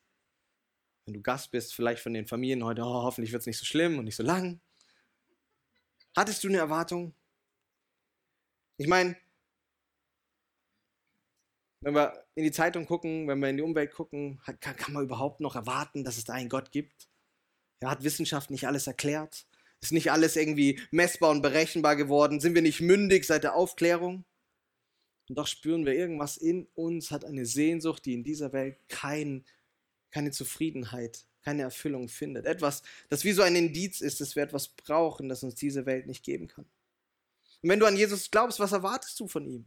Wenn 1.05 1.13
du 1.13 1.21
Gast 1.21 1.51
bist, 1.51 1.75
vielleicht 1.75 2.01
von 2.01 2.15
den 2.15 2.25
Familien 2.25 2.63
heute, 2.63 2.81
oh, 2.81 3.03
hoffentlich 3.03 3.31
wird 3.31 3.41
es 3.41 3.47
nicht 3.47 3.59
so 3.59 3.65
schlimm 3.65 3.99
und 3.99 4.05
nicht 4.05 4.15
so 4.15 4.23
lang. 4.23 4.59
Hattest 6.17 6.43
du 6.43 6.47
eine 6.47 6.57
Erwartung? 6.57 7.13
Ich 8.77 8.87
meine, 8.87 9.15
wenn 11.81 11.95
wir 11.95 12.25
in 12.35 12.43
die 12.43 12.51
Zeitung 12.51 12.85
gucken, 12.85 13.27
wenn 13.27 13.39
wir 13.39 13.49
in 13.49 13.57
die 13.57 13.63
Umwelt 13.63 13.91
gucken, 13.91 14.39
kann, 14.59 14.75
kann 14.77 14.93
man 14.93 15.03
überhaupt 15.03 15.41
noch 15.41 15.55
erwarten, 15.55 16.03
dass 16.03 16.17
es 16.17 16.25
da 16.25 16.33
einen 16.33 16.49
Gott 16.49 16.71
gibt? 16.71 17.09
Ja, 17.81 17.89
hat 17.89 18.03
Wissenschaft 18.03 18.51
nicht 18.51 18.67
alles 18.67 18.85
erklärt? 18.85 19.47
Ist 19.81 19.91
nicht 19.91 20.11
alles 20.11 20.35
irgendwie 20.35 20.79
messbar 20.91 21.31
und 21.31 21.41
berechenbar 21.41 21.95
geworden? 21.95 22.39
Sind 22.39 22.53
wir 22.53 22.61
nicht 22.61 22.81
mündig 22.81 23.25
seit 23.25 23.43
der 23.43 23.55
Aufklärung? 23.55 24.25
Und 25.27 25.37
doch 25.37 25.47
spüren 25.47 25.85
wir 25.85 25.93
irgendwas 25.93 26.37
in 26.37 26.67
uns, 26.75 27.09
hat 27.09 27.25
eine 27.25 27.47
Sehnsucht, 27.47 28.05
die 28.05 28.13
in 28.13 28.23
dieser 28.23 28.53
Welt 28.53 28.77
kein, 28.87 29.43
keine 30.11 30.29
Zufriedenheit, 30.29 31.25
keine 31.41 31.63
Erfüllung 31.63 32.09
findet. 32.09 32.45
Etwas, 32.45 32.83
das 33.09 33.23
wie 33.23 33.31
so 33.31 33.41
ein 33.41 33.55
Indiz 33.55 34.01
ist, 34.01 34.21
dass 34.21 34.35
wir 34.35 34.43
etwas 34.43 34.67
brauchen, 34.67 35.29
das 35.29 35.41
uns 35.41 35.55
diese 35.55 35.87
Welt 35.87 36.05
nicht 36.05 36.23
geben 36.23 36.47
kann. 36.47 36.65
Und 37.63 37.69
wenn 37.69 37.79
du 37.79 37.87
an 37.87 37.97
Jesus 37.97 38.29
glaubst, 38.29 38.59
was 38.59 38.71
erwartest 38.71 39.19
du 39.19 39.27
von 39.27 39.47
ihm? 39.47 39.65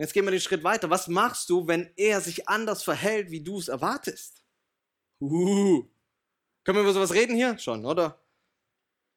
Jetzt 0.00 0.14
gehen 0.14 0.24
wir 0.24 0.30
den 0.30 0.40
Schritt 0.40 0.64
weiter. 0.64 0.88
Was 0.88 1.08
machst 1.08 1.50
du, 1.50 1.66
wenn 1.68 1.90
er 1.94 2.22
sich 2.22 2.48
anders 2.48 2.82
verhält, 2.82 3.30
wie 3.30 3.42
du 3.42 3.58
es 3.58 3.68
erwartest? 3.68 4.42
Uh. 5.20 5.84
Können 6.64 6.78
wir 6.78 6.82
über 6.84 6.94
sowas 6.94 7.12
reden 7.12 7.36
hier? 7.36 7.58
Schon, 7.58 7.84
oder? 7.84 8.18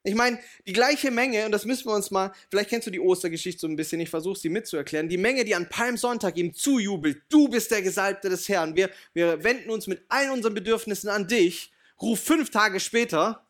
Ich 0.04 0.14
meine, 0.14 0.40
die 0.68 0.74
gleiche 0.74 1.10
Menge, 1.10 1.46
und 1.46 1.54
das 1.54 1.64
müssen 1.64 1.88
wir 1.88 1.96
uns 1.96 2.12
mal, 2.12 2.34
vielleicht 2.50 2.70
kennst 2.70 2.86
du 2.86 2.92
die 2.92 3.00
Ostergeschichte 3.00 3.62
so 3.62 3.68
ein 3.68 3.78
bisschen, 3.78 4.02
ich 4.02 4.10
versuche 4.10 4.38
sie 4.38 4.50
mitzuerklären, 4.50 5.08
die 5.08 5.18
Menge, 5.18 5.46
die 5.46 5.56
an 5.56 5.70
Palmsonntag 5.70 6.36
ihm 6.36 6.54
zujubelt, 6.54 7.22
du 7.30 7.48
bist 7.48 7.72
der 7.72 7.82
Gesalbte 7.82 8.28
des 8.28 8.50
Herrn, 8.50 8.76
wir, 8.76 8.90
wir 9.14 9.42
wenden 9.46 9.70
uns 9.70 9.88
mit 9.88 10.04
allen 10.10 10.32
unseren 10.32 10.54
Bedürfnissen 10.54 11.10
an 11.10 11.30
dich, 11.30 11.72
ruf 12.02 12.20
fünf 12.20 12.50
Tage 12.50 12.82
später, 12.82 13.48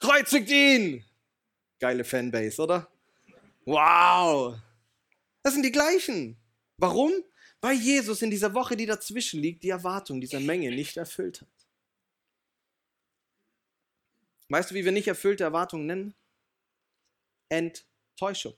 kreuzigt 0.00 0.50
ihn! 0.50 1.04
Geile 1.78 2.02
Fanbase, 2.02 2.60
oder? 2.60 2.88
Wow! 3.64 4.56
Das 5.44 5.54
sind 5.54 5.62
die 5.62 5.70
gleichen. 5.70 6.41
Warum? 6.82 7.12
Weil 7.60 7.76
Jesus 7.76 8.22
in 8.22 8.30
dieser 8.30 8.54
Woche, 8.54 8.76
die 8.76 8.86
dazwischen 8.86 9.40
liegt, 9.40 9.62
die 9.62 9.68
Erwartung 9.68 10.20
dieser 10.20 10.40
Menge 10.40 10.72
nicht 10.72 10.96
erfüllt 10.96 11.40
hat. 11.40 11.48
Weißt 14.48 14.72
du, 14.72 14.74
wie 14.74 14.84
wir 14.84 14.90
nicht 14.90 15.06
erfüllte 15.06 15.44
Erwartungen 15.44 15.86
nennen? 15.86 16.14
Enttäuschung. 17.48 18.54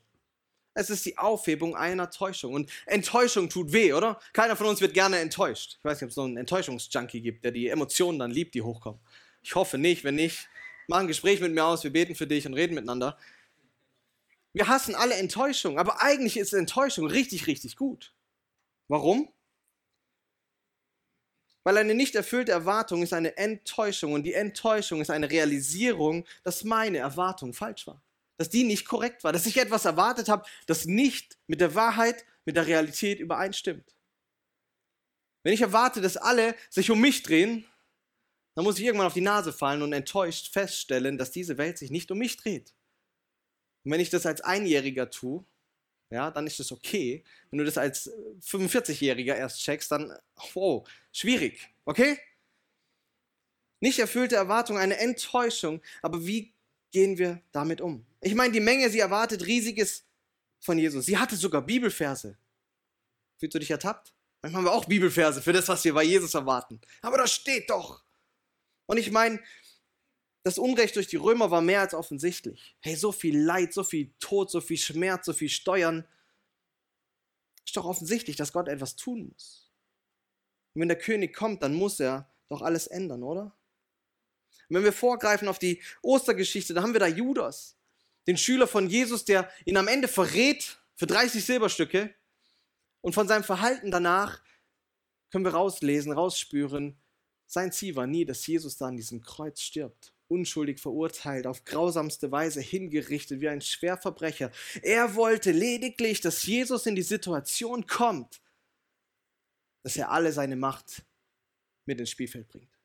Es 0.73 0.89
ist 0.89 1.05
die 1.05 1.19
Aufhebung 1.19 1.75
einer 1.75 2.09
Täuschung. 2.09 2.55
Und 2.55 2.71
Enttäuschung 2.87 3.47
tut 3.47 3.71
weh, 3.71 3.93
oder? 3.93 4.19
Keiner 4.33 4.55
von 4.55 4.65
uns 4.65 4.81
wird 4.81 4.95
gerne 4.95 5.19
enttäuscht. 5.19 5.75
Ich 5.77 5.85
weiß 5.85 6.01
nicht, 6.01 6.05
ob 6.05 6.09
es 6.09 6.15
so 6.15 6.23
einen 6.23 6.37
Enttäuschungsjunkie 6.37 7.21
gibt, 7.21 7.45
der 7.45 7.51
die 7.51 7.67
Emotionen 7.67 8.17
dann 8.17 8.31
liebt, 8.31 8.55
die 8.55 8.63
hochkommen. 8.63 8.99
Ich 9.43 9.53
hoffe 9.53 9.77
nicht. 9.77 10.03
Wenn 10.03 10.15
nicht, 10.15 10.49
mach 10.87 10.97
ein 10.97 11.07
Gespräch 11.07 11.41
mit 11.41 11.53
mir 11.53 11.63
aus, 11.63 11.83
wir 11.83 11.93
beten 11.93 12.15
für 12.15 12.25
dich 12.25 12.47
und 12.47 12.55
reden 12.55 12.73
miteinander. 12.73 13.19
Wir 14.55 14.67
hassen 14.67 14.95
alle 14.95 15.13
Enttäuschung, 15.13 15.77
aber 15.77 16.01
eigentlich 16.01 16.37
ist 16.37 16.53
Enttäuschung 16.53 17.05
richtig, 17.05 17.45
richtig 17.45 17.75
gut. 17.75 18.14
Warum? 18.87 19.31
Weil 21.63 21.77
eine 21.77 21.95
nicht 21.95 22.13
erfüllte 22.13 22.51
Erwartung 22.51 23.01
ist 23.01 23.13
eine 23.13 23.37
Enttäuschung 23.37 24.13
und 24.13 24.23
die 24.23 24.33
Enttäuschung 24.33 25.01
ist 25.01 25.09
eine 25.09 25.31
Realisierung, 25.31 26.25
dass 26.43 26.63
meine 26.63 26.99
Erwartung 26.99 27.53
falsch 27.53 27.87
war. 27.87 28.03
Dass 28.37 28.49
die 28.49 28.63
nicht 28.63 28.85
korrekt 28.87 29.23
war, 29.23 29.33
dass 29.33 29.47
ich 29.47 29.57
etwas 29.57 29.85
erwartet 29.85 30.29
habe, 30.29 30.45
das 30.67 30.85
nicht 30.85 31.39
mit 31.47 31.61
der 31.61 31.73
Wahrheit, 31.73 32.23
mit 32.45 32.55
der 32.55 32.67
Realität 32.67 33.19
übereinstimmt. 33.19 33.95
Wenn 35.43 35.53
ich 35.53 35.61
erwarte, 35.61 36.01
dass 36.01 36.17
alle 36.17 36.55
sich 36.69 36.91
um 36.91 37.01
mich 37.01 37.23
drehen, 37.23 37.65
dann 38.55 38.63
muss 38.63 38.77
ich 38.77 38.85
irgendwann 38.85 39.07
auf 39.07 39.13
die 39.13 39.21
Nase 39.21 39.51
fallen 39.51 39.81
und 39.81 39.91
enttäuscht 39.91 40.53
feststellen, 40.53 41.17
dass 41.17 41.31
diese 41.31 41.57
Welt 41.57 41.77
sich 41.77 41.89
nicht 41.89 42.11
um 42.11 42.19
mich 42.19 42.37
dreht. 42.37 42.73
Und 43.83 43.91
wenn 43.91 43.99
ich 43.99 44.09
das 44.09 44.25
als 44.25 44.41
Einjähriger 44.41 45.09
tue, 45.09 45.45
ja, 46.15 46.31
dann 46.31 46.47
ist 46.47 46.59
das 46.59 46.71
okay. 46.71 47.23
Wenn 47.51 47.59
du 47.59 47.65
das 47.65 47.77
als 47.77 48.09
45-Jähriger 48.41 49.35
erst 49.35 49.59
checkst, 49.59 49.91
dann, 49.91 50.17
wow, 50.53 50.87
schwierig, 51.11 51.69
okay? 51.83 52.17
Nicht 53.81 53.99
erfüllte 53.99 54.35
Erwartung, 54.35 54.77
eine 54.77 54.97
Enttäuschung, 54.97 55.81
aber 56.01 56.25
wie 56.25 56.53
gehen 56.91 57.17
wir 57.17 57.41
damit 57.51 57.81
um? 57.81 58.05
Ich 58.21 58.33
meine, 58.33 58.53
die 58.53 58.61
Menge, 58.61 58.89
sie 58.89 58.99
erwartet 58.99 59.45
Riesiges 59.45 60.05
von 60.61 60.77
Jesus. 60.77 61.05
Sie 61.05 61.17
hatte 61.17 61.35
sogar 61.35 61.61
Bibelverse. 61.61 62.37
Fühlst 63.37 63.53
du 63.53 63.59
dich 63.59 63.71
ertappt? 63.71 64.13
Manchmal 64.41 64.59
haben 64.59 64.67
wir 64.67 64.73
auch 64.73 64.85
Bibelverse 64.85 65.41
für 65.41 65.51
das, 65.51 65.67
was 65.67 65.83
wir 65.83 65.93
bei 65.93 66.03
Jesus 66.03 66.33
erwarten. 66.33 66.79
Aber 67.01 67.17
das 67.17 67.33
steht 67.33 67.69
doch. 67.69 68.03
Und 68.85 68.97
ich 68.97 69.11
meine, 69.11 69.39
das 70.45 70.59
Unrecht 70.59 70.95
durch 70.95 71.07
die 71.07 71.15
Römer 71.15 71.49
war 71.49 71.61
mehr 71.61 71.81
als 71.81 71.95
offensichtlich. 71.95 72.75
Hey, 72.79 72.95
so 72.95 73.11
viel 73.11 73.35
Leid, 73.35 73.73
so 73.73 73.83
viel 73.83 74.13
Tod, 74.19 74.51
so 74.51 74.61
viel 74.61 74.77
Schmerz, 74.77 75.25
so 75.25 75.33
viel 75.33 75.49
Steuern. 75.49 76.07
Ist 77.65 77.75
doch 77.75 77.85
offensichtlich, 77.85 78.35
dass 78.35 78.53
Gott 78.53 78.67
etwas 78.67 78.95
tun 78.95 79.27
muss. 79.27 79.71
Und 80.75 80.81
wenn 80.81 80.87
der 80.87 80.99
König 80.99 81.35
kommt, 81.35 81.63
dann 81.63 81.73
muss 81.73 81.99
er 81.99 82.31
doch 82.47 82.61
alles 82.61 82.85
ändern, 82.85 83.23
oder? 83.23 83.57
Und 84.69 84.75
wenn 84.75 84.83
wir 84.83 84.93
vorgreifen 84.93 85.47
auf 85.47 85.57
die 85.57 85.81
Ostergeschichte, 86.03 86.75
dann 86.75 86.83
haben 86.83 86.93
wir 86.93 86.99
da 86.99 87.07
Judas, 87.07 87.75
den 88.27 88.37
Schüler 88.37 88.67
von 88.67 88.87
Jesus, 88.87 89.25
der 89.25 89.49
ihn 89.65 89.77
am 89.77 89.87
Ende 89.87 90.07
verrät 90.07 90.77
für 90.93 91.07
30 91.07 91.43
Silberstücke. 91.43 92.13
Und 93.01 93.13
von 93.13 93.27
seinem 93.27 93.43
Verhalten 93.43 93.89
danach 93.89 94.43
können 95.31 95.45
wir 95.45 95.55
rauslesen, 95.55 96.11
rausspüren, 96.11 97.01
sein 97.47 97.71
Ziel 97.71 97.95
war 97.95 98.05
nie, 98.05 98.25
dass 98.25 98.45
Jesus 98.45 98.77
da 98.77 98.85
an 98.85 98.97
diesem 98.97 99.21
Kreuz 99.21 99.59
stirbt. 99.61 100.14
Unschuldig 100.27 100.79
verurteilt, 100.79 101.45
auf 101.45 101.65
grausamste 101.65 102.31
Weise 102.31 102.61
hingerichtet 102.61 103.41
wie 103.41 103.49
ein 103.49 103.61
Schwerverbrecher. 103.61 104.51
Er 104.81 105.15
wollte 105.15 105.51
lediglich, 105.51 106.21
dass 106.21 106.43
Jesus 106.43 106.85
in 106.85 106.95
die 106.95 107.03
Situation 107.03 107.85
kommt, 107.85 108.41
dass 109.83 109.97
er 109.97 110.11
alle 110.11 110.31
seine 110.31 110.55
Macht 110.55 111.05
mit 111.85 111.99
ins 111.99 112.09
Spielfeld 112.09 112.47
bringt 112.47 112.75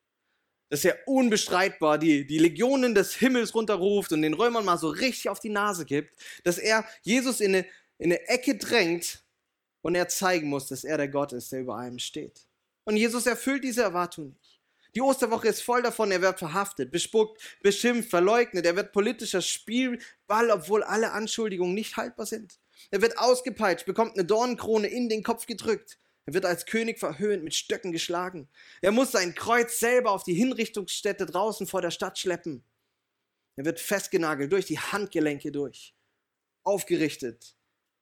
dass 0.71 0.85
er 0.85 1.05
unbestreitbar 1.05 1.97
die, 1.97 2.25
die 2.25 2.39
Legionen 2.39 2.95
des 2.95 3.13
Himmels 3.15 3.53
runterruft 3.53 4.13
und 4.13 4.21
den 4.21 4.33
Römern 4.33 4.63
mal 4.63 4.77
so 4.77 4.87
richtig 4.87 5.27
auf 5.27 5.41
die 5.41 5.49
Nase 5.49 5.85
gibt, 5.85 6.15
dass 6.45 6.57
er 6.57 6.85
Jesus 7.01 7.41
in 7.41 7.53
eine, 7.53 7.65
in 7.97 8.05
eine 8.05 8.27
Ecke 8.29 8.57
drängt 8.57 9.21
und 9.81 9.95
er 9.95 10.07
zeigen 10.07 10.47
muss, 10.47 10.67
dass 10.67 10.85
er 10.85 10.97
der 10.97 11.09
Gott 11.09 11.33
ist, 11.33 11.51
der 11.51 11.59
über 11.59 11.75
allem 11.75 11.99
steht. 11.99 12.47
Und 12.85 12.95
Jesus 12.95 13.25
erfüllt 13.25 13.65
diese 13.65 13.83
Erwartung 13.83 14.29
nicht. 14.29 14.50
Die 14.93 15.01
Osterwoche 15.01 15.47
ist 15.47 15.61
voll 15.61 15.81
davon, 15.81 16.11
er 16.11 16.21
wird 16.21 16.39
verhaftet, 16.39 16.91
bespuckt, 16.91 17.41
beschimpft, 17.61 18.09
verleugnet, 18.09 18.65
er 18.65 18.75
wird 18.75 18.91
politischer 18.91 19.41
Spielball, 19.41 20.51
obwohl 20.51 20.83
alle 20.83 21.11
Anschuldigungen 21.13 21.73
nicht 21.73 21.95
haltbar 21.95 22.25
sind. 22.25 22.59
Er 22.89 23.01
wird 23.01 23.17
ausgepeitscht, 23.17 23.85
bekommt 23.85 24.13
eine 24.13 24.25
Dornenkrone 24.25 24.87
in 24.87 25.07
den 25.07 25.23
Kopf 25.23 25.45
gedrückt. 25.45 25.97
Er 26.25 26.33
wird 26.33 26.45
als 26.45 26.65
König 26.65 26.99
verhöhnt, 26.99 27.43
mit 27.43 27.55
Stöcken 27.55 27.91
geschlagen. 27.91 28.49
Er 28.81 28.91
muss 28.91 29.11
sein 29.11 29.33
Kreuz 29.33 29.79
selber 29.79 30.11
auf 30.11 30.23
die 30.23 30.33
Hinrichtungsstätte 30.33 31.25
draußen 31.25 31.67
vor 31.67 31.81
der 31.81 31.91
Stadt 31.91 32.19
schleppen. 32.19 32.63
Er 33.55 33.65
wird 33.65 33.79
festgenagelt 33.79 34.51
durch 34.51 34.65
die 34.65 34.79
Handgelenke 34.79 35.51
durch, 35.51 35.95
aufgerichtet. 36.63 37.55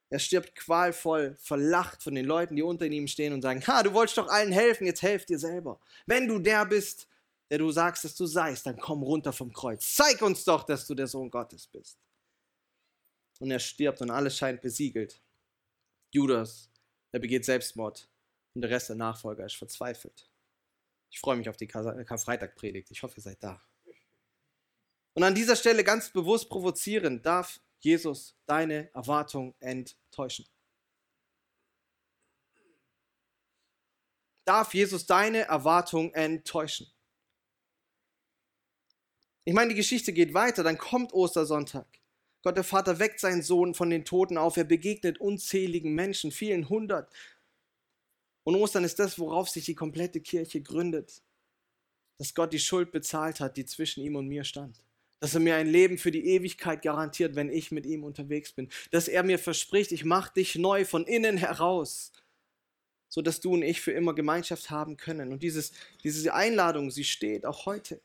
Er 0.10 0.20
stirbt 0.20 0.56
qualvoll, 0.56 1.36
verlacht 1.40 2.02
von 2.02 2.16
den 2.16 2.26
Leuten, 2.26 2.56
die 2.56 2.64
unter 2.64 2.86
ihm 2.86 3.08
stehen 3.08 3.34
und 3.34 3.42
sagen, 3.42 3.66
ha, 3.68 3.84
du 3.84 3.94
wolltest 3.94 4.18
doch 4.18 4.28
allen 4.28 4.52
helfen, 4.52 4.86
jetzt 4.88 5.02
helf 5.02 5.26
dir 5.26 5.38
selber. 5.38 5.80
Wenn 6.06 6.28
du 6.28 6.40
der 6.40 6.66
bist, 6.66 7.08
der 7.52 7.60
du 7.60 7.72
sagst, 7.72 8.04
dass 8.04 8.16
du 8.16 8.26
seist, 8.26 8.66
dann 8.66 8.78
komm 8.78 9.04
runter 9.04 9.34
vom 9.34 9.54
Kreuz. 9.54 9.96
Zeig 9.96 10.22
uns 10.22 10.44
doch, 10.44 10.64
dass 10.64 10.88
du 10.88 10.96
der 10.96 11.08
Sohn 11.08 11.30
Gottes 11.30 11.68
bist. 11.68 12.00
Und 13.40 13.52
er 13.52 13.60
stirbt 13.60 14.02
und 14.02 14.10
alles 14.10 14.38
scheint 14.38 14.62
besiegelt. 14.62 15.22
Judas 16.12 16.70
er 17.12 17.20
begeht 17.20 17.46
Selbstmord 17.46 18.08
und 18.54 18.62
der 18.62 18.70
Rest 18.70 18.90
der 18.90 18.96
Nachfolger 18.96 19.46
ist 19.46 19.56
verzweifelt. 19.56 20.30
Ich 21.10 21.20
freue 21.20 21.38
mich 21.38 21.50
auf 21.50 21.58
die 21.58 21.68
Karfreitag-Predigt. 21.68 22.92
Ich 22.92 23.02
hoffe, 23.02 23.18
ihr 23.18 23.24
seid 23.24 23.44
da. 23.44 23.62
Und 25.14 25.24
an 25.24 25.34
dieser 25.34 25.56
Stelle 25.56 25.84
ganz 25.84 26.12
bewusst 26.12 26.50
provozieren, 26.50 27.22
darf 27.22 27.60
Jesus 27.80 28.36
deine 28.46 28.94
Erwartung 28.94 29.56
enttäuschen. 29.60 30.46
Darf 34.46 34.74
Jesus 34.74 35.06
deine 35.06 35.42
Erwartung 35.42 36.14
enttäuschen? 36.14 36.92
Ich 39.46 39.54
meine, 39.54 39.70
die 39.70 39.76
Geschichte 39.76 40.14
geht 40.14 40.34
weiter, 40.34 40.64
dann 40.64 40.78
kommt 40.78 41.14
Ostersonntag. 41.14 41.88
Gott 42.42 42.56
der 42.56 42.64
Vater 42.64 43.00
weckt 43.00 43.20
seinen 43.20 43.42
Sohn 43.42 43.74
von 43.74 43.90
den 43.90 44.06
Toten 44.06 44.38
auf. 44.38 44.58
Er 44.58 44.64
begegnet 44.64 45.20
unzähligen 45.20 45.94
Menschen, 45.94 46.32
vielen 46.32 46.70
hundert. 46.70 47.14
Und 48.44 48.56
Ostern 48.56 48.84
ist 48.84 48.98
das, 49.00 49.20
worauf 49.20 49.50
sich 49.50 49.66
die 49.66 49.76
komplette 49.76 50.22
Kirche 50.22 50.62
gründet. 50.62 51.22
Dass 52.18 52.34
Gott 52.34 52.54
die 52.54 52.60
Schuld 52.60 52.92
bezahlt 52.92 53.40
hat, 53.40 53.58
die 53.58 53.66
zwischen 53.66 54.04
ihm 54.04 54.16
und 54.16 54.28
mir 54.28 54.44
stand. 54.44 54.84
Dass 55.20 55.34
er 55.34 55.40
mir 55.40 55.56
ein 55.56 55.68
Leben 55.68 55.98
für 55.98 56.12
die 56.12 56.26
Ewigkeit 56.26 56.82
garantiert, 56.82 57.36
wenn 57.36 57.50
ich 57.50 57.72
mit 57.72 57.86
ihm 57.86 58.04
unterwegs 58.04 58.54
bin. 58.54 58.70
Dass 58.92 59.08
er 59.08 59.24
mir 59.24 59.40
verspricht, 59.40 59.92
ich 59.92 60.06
mache 60.06 60.34
dich 60.34 60.56
neu 60.56 60.86
von 60.86 61.06
innen 61.06 61.38
heraus. 61.38 62.12
So 63.10 63.22
dass 63.22 63.42
du 63.42 63.54
und 63.54 63.64
ich 63.64 63.82
für 63.82 63.92
immer 63.92 64.14
Gemeinschaft 64.14 64.70
haben 64.70 64.96
können. 64.96 65.32
Und 65.32 65.44
dieses, 65.44 65.72
diese 66.04 66.34
Einladung, 66.34 66.92
sie 66.92 67.04
steht 67.04 67.46
auch 67.46 67.66
heute. 67.66 68.02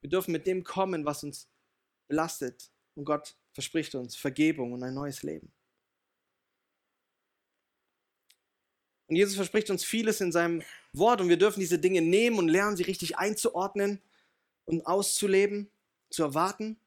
Wir 0.00 0.10
dürfen 0.10 0.32
mit 0.32 0.46
dem 0.46 0.64
kommen, 0.64 1.04
was 1.04 1.22
uns 1.22 1.48
belastet, 2.08 2.70
und 2.94 3.04
Gott 3.04 3.36
verspricht 3.52 3.94
uns 3.94 4.16
Vergebung 4.16 4.72
und 4.72 4.82
ein 4.82 4.94
neues 4.94 5.22
Leben. 5.22 5.52
Und 9.08 9.16
Jesus 9.16 9.36
verspricht 9.36 9.70
uns 9.70 9.84
vieles 9.84 10.20
in 10.20 10.32
seinem 10.32 10.62
Wort 10.92 11.20
und 11.20 11.28
wir 11.28 11.36
dürfen 11.36 11.60
diese 11.60 11.78
Dinge 11.78 12.00
nehmen 12.02 12.38
und 12.38 12.48
lernen, 12.48 12.76
sie 12.76 12.82
richtig 12.82 13.18
einzuordnen 13.18 14.00
und 14.64 14.84
auszuleben, 14.84 15.70
zu 16.10 16.22
erwarten. 16.22 16.78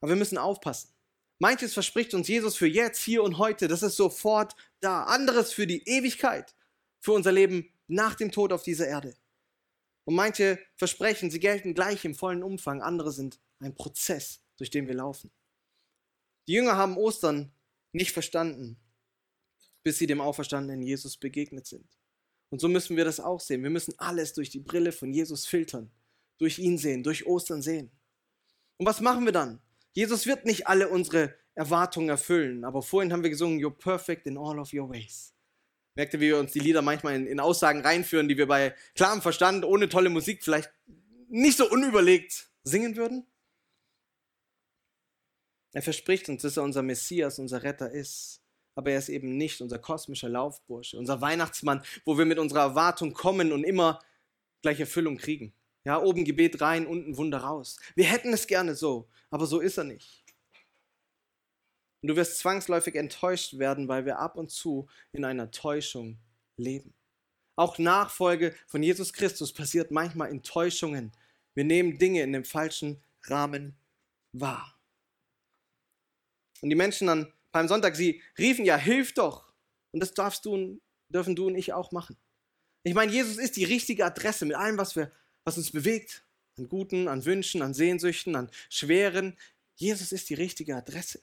Aber 0.00 0.10
wir 0.10 0.16
müssen 0.16 0.38
aufpassen. 0.38 0.90
Manches 1.38 1.72
verspricht 1.72 2.14
uns 2.14 2.28
Jesus 2.28 2.56
für 2.56 2.66
jetzt, 2.66 3.02
hier 3.02 3.22
und 3.22 3.38
heute, 3.38 3.68
das 3.68 3.82
ist 3.82 3.96
sofort 3.96 4.56
da. 4.80 5.04
Anderes 5.04 5.52
für 5.52 5.66
die 5.66 5.86
Ewigkeit, 5.88 6.54
für 6.98 7.12
unser 7.12 7.32
Leben 7.32 7.72
nach 7.86 8.14
dem 8.14 8.32
Tod 8.32 8.52
auf 8.52 8.62
dieser 8.62 8.88
Erde. 8.88 9.14
Und 10.04 10.14
manche 10.14 10.58
Versprechen, 10.76 11.30
sie 11.30 11.38
gelten 11.38 11.74
gleich 11.74 12.04
im 12.04 12.14
vollen 12.14 12.42
Umfang, 12.42 12.82
andere 12.82 13.12
sind 13.12 13.40
ein 13.60 13.74
Prozess, 13.74 14.40
durch 14.56 14.70
den 14.70 14.88
wir 14.88 14.94
laufen. 14.94 15.30
Die 16.48 16.54
Jünger 16.54 16.76
haben 16.76 16.96
Ostern 16.96 17.52
nicht 17.92 18.12
verstanden, 18.12 18.78
bis 19.82 19.98
sie 19.98 20.06
dem 20.06 20.20
auferstandenen 20.20 20.82
Jesus 20.82 21.16
begegnet 21.16 21.66
sind. 21.66 21.98
Und 22.50 22.60
so 22.60 22.68
müssen 22.68 22.96
wir 22.96 23.04
das 23.04 23.20
auch 23.20 23.40
sehen. 23.40 23.62
Wir 23.62 23.70
müssen 23.70 23.98
alles 23.98 24.32
durch 24.32 24.50
die 24.50 24.60
Brille 24.60 24.92
von 24.92 25.12
Jesus 25.12 25.46
filtern, 25.46 25.90
durch 26.38 26.58
ihn 26.58 26.78
sehen, 26.78 27.02
durch 27.02 27.26
Ostern 27.26 27.62
sehen. 27.62 27.90
Und 28.78 28.86
was 28.86 29.00
machen 29.00 29.24
wir 29.24 29.32
dann? 29.32 29.60
Jesus 29.92 30.26
wird 30.26 30.46
nicht 30.46 30.66
alle 30.66 30.88
unsere 30.88 31.34
Erwartungen 31.54 32.08
erfüllen, 32.08 32.64
aber 32.64 32.82
vorhin 32.82 33.12
haben 33.12 33.24
wir 33.24 33.30
gesungen, 33.30 33.58
You're 33.58 33.76
perfect 33.76 34.26
in 34.26 34.38
all 34.38 34.58
of 34.58 34.72
your 34.72 34.88
ways. 34.88 35.34
Merkt 35.96 36.14
ihr, 36.14 36.20
wie 36.20 36.28
wir 36.28 36.38
uns 36.38 36.52
die 36.52 36.60
Lieder 36.60 36.80
manchmal 36.80 37.16
in, 37.16 37.26
in 37.26 37.40
Aussagen 37.40 37.80
reinführen, 37.80 38.28
die 38.28 38.36
wir 38.36 38.46
bei 38.46 38.74
klarem 38.94 39.20
Verstand, 39.20 39.64
ohne 39.64 39.88
tolle 39.88 40.10
Musik 40.10 40.44
vielleicht 40.44 40.70
nicht 41.28 41.58
so 41.58 41.68
unüberlegt 41.68 42.48
singen 42.62 42.96
würden? 42.96 43.26
Er 45.72 45.82
verspricht 45.82 46.28
uns, 46.28 46.42
dass 46.42 46.56
er 46.56 46.62
unser 46.62 46.82
Messias, 46.82 47.40
unser 47.40 47.64
Retter 47.64 47.90
ist. 47.90 48.40
Aber 48.76 48.92
er 48.92 48.98
ist 48.98 49.08
eben 49.08 49.36
nicht 49.36 49.60
unser 49.60 49.80
kosmischer 49.80 50.28
Laufbursche, 50.28 50.96
unser 50.96 51.20
Weihnachtsmann, 51.20 51.82
wo 52.04 52.16
wir 52.16 52.24
mit 52.24 52.38
unserer 52.38 52.60
Erwartung 52.60 53.12
kommen 53.12 53.50
und 53.50 53.64
immer 53.64 53.98
gleich 54.62 54.78
Erfüllung 54.78 55.16
kriegen. 55.16 55.52
Ja, 55.88 56.02
oben 56.02 56.26
Gebet 56.26 56.60
rein, 56.60 56.86
unten 56.86 57.16
Wunder 57.16 57.38
raus. 57.38 57.80
Wir 57.94 58.04
hätten 58.04 58.30
es 58.34 58.46
gerne 58.46 58.74
so, 58.74 59.08
aber 59.30 59.46
so 59.46 59.58
ist 59.58 59.78
er 59.78 59.84
nicht. 59.84 60.22
Und 62.02 62.08
du 62.08 62.16
wirst 62.16 62.36
zwangsläufig 62.36 62.94
enttäuscht 62.94 63.58
werden, 63.58 63.88
weil 63.88 64.04
wir 64.04 64.18
ab 64.18 64.36
und 64.36 64.50
zu 64.50 64.86
in 65.12 65.24
einer 65.24 65.50
Täuschung 65.50 66.18
leben. 66.58 66.92
Auch 67.56 67.78
Nachfolge 67.78 68.54
von 68.66 68.82
Jesus 68.82 69.14
Christus 69.14 69.54
passiert 69.54 69.90
manchmal 69.90 70.30
in 70.30 70.42
Täuschungen. 70.42 71.10
Wir 71.54 71.64
nehmen 71.64 71.96
Dinge 71.96 72.20
in 72.20 72.34
dem 72.34 72.44
falschen 72.44 73.02
Rahmen 73.22 73.74
wahr. 74.32 74.78
Und 76.60 76.68
die 76.68 76.76
Menschen 76.76 77.06
dann 77.06 77.32
beim 77.50 77.66
Sonntag, 77.66 77.96
sie 77.96 78.20
riefen 78.36 78.66
ja, 78.66 78.76
hilf 78.76 79.14
doch. 79.14 79.54
Und 79.92 80.00
das 80.00 80.12
darfst 80.12 80.44
du, 80.44 80.82
dürfen 81.08 81.34
du 81.34 81.46
und 81.46 81.54
ich 81.54 81.72
auch 81.72 81.92
machen. 81.92 82.18
Ich 82.82 82.92
meine, 82.92 83.10
Jesus 83.10 83.38
ist 83.38 83.56
die 83.56 83.64
richtige 83.64 84.04
Adresse 84.04 84.44
mit 84.44 84.54
allem, 84.54 84.76
was, 84.76 84.94
wir, 84.94 85.10
was 85.48 85.58
uns 85.58 85.70
bewegt. 85.72 86.22
An 86.56 86.68
Guten, 86.68 87.08
an 87.08 87.24
Wünschen, 87.24 87.62
an 87.62 87.74
Sehnsüchten, 87.74 88.36
an 88.36 88.50
Schweren. 88.68 89.36
Jesus 89.76 90.12
ist 90.12 90.28
die 90.30 90.34
richtige 90.34 90.76
Adresse. 90.76 91.20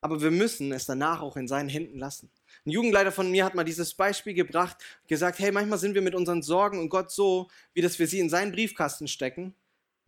Aber 0.00 0.22
wir 0.22 0.30
müssen 0.30 0.72
es 0.72 0.86
danach 0.86 1.20
auch 1.20 1.36
in 1.36 1.48
seinen 1.48 1.68
Händen 1.68 1.98
lassen. 1.98 2.30
Ein 2.64 2.70
Jugendleiter 2.70 3.12
von 3.12 3.30
mir 3.30 3.44
hat 3.44 3.54
mal 3.54 3.64
dieses 3.64 3.94
Beispiel 3.94 4.34
gebracht, 4.34 4.76
gesagt, 5.08 5.38
hey, 5.40 5.50
manchmal 5.50 5.78
sind 5.78 5.94
wir 5.94 6.02
mit 6.02 6.14
unseren 6.14 6.42
Sorgen 6.42 6.78
und 6.78 6.88
Gott 6.88 7.10
so, 7.10 7.48
wie 7.74 7.80
dass 7.80 7.98
wir 7.98 8.06
sie 8.06 8.20
in 8.20 8.30
seinen 8.30 8.52
Briefkasten 8.52 9.08
stecken 9.08 9.54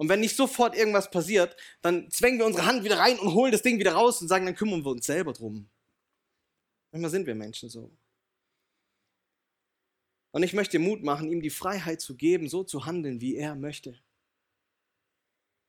und 0.00 0.08
wenn 0.08 0.20
nicht 0.20 0.34
sofort 0.34 0.74
irgendwas 0.74 1.10
passiert, 1.10 1.54
dann 1.82 2.10
zwängen 2.10 2.38
wir 2.38 2.46
unsere 2.46 2.64
Hand 2.64 2.84
wieder 2.84 2.98
rein 2.98 3.18
und 3.18 3.34
holen 3.34 3.52
das 3.52 3.60
Ding 3.60 3.78
wieder 3.78 3.92
raus 3.92 4.22
und 4.22 4.28
sagen, 4.28 4.46
dann 4.46 4.54
kümmern 4.54 4.82
wir 4.82 4.92
uns 4.92 5.04
selber 5.04 5.34
drum. 5.34 5.68
Manchmal 6.90 7.10
sind 7.10 7.26
wir 7.26 7.34
Menschen 7.34 7.68
so. 7.68 7.90
Und 10.32 10.42
ich 10.42 10.52
möchte 10.52 10.78
Mut 10.78 11.02
machen, 11.02 11.30
ihm 11.30 11.42
die 11.42 11.50
Freiheit 11.50 12.00
zu 12.00 12.16
geben, 12.16 12.48
so 12.48 12.62
zu 12.62 12.86
handeln, 12.86 13.20
wie 13.20 13.36
er 13.36 13.54
möchte. 13.54 13.98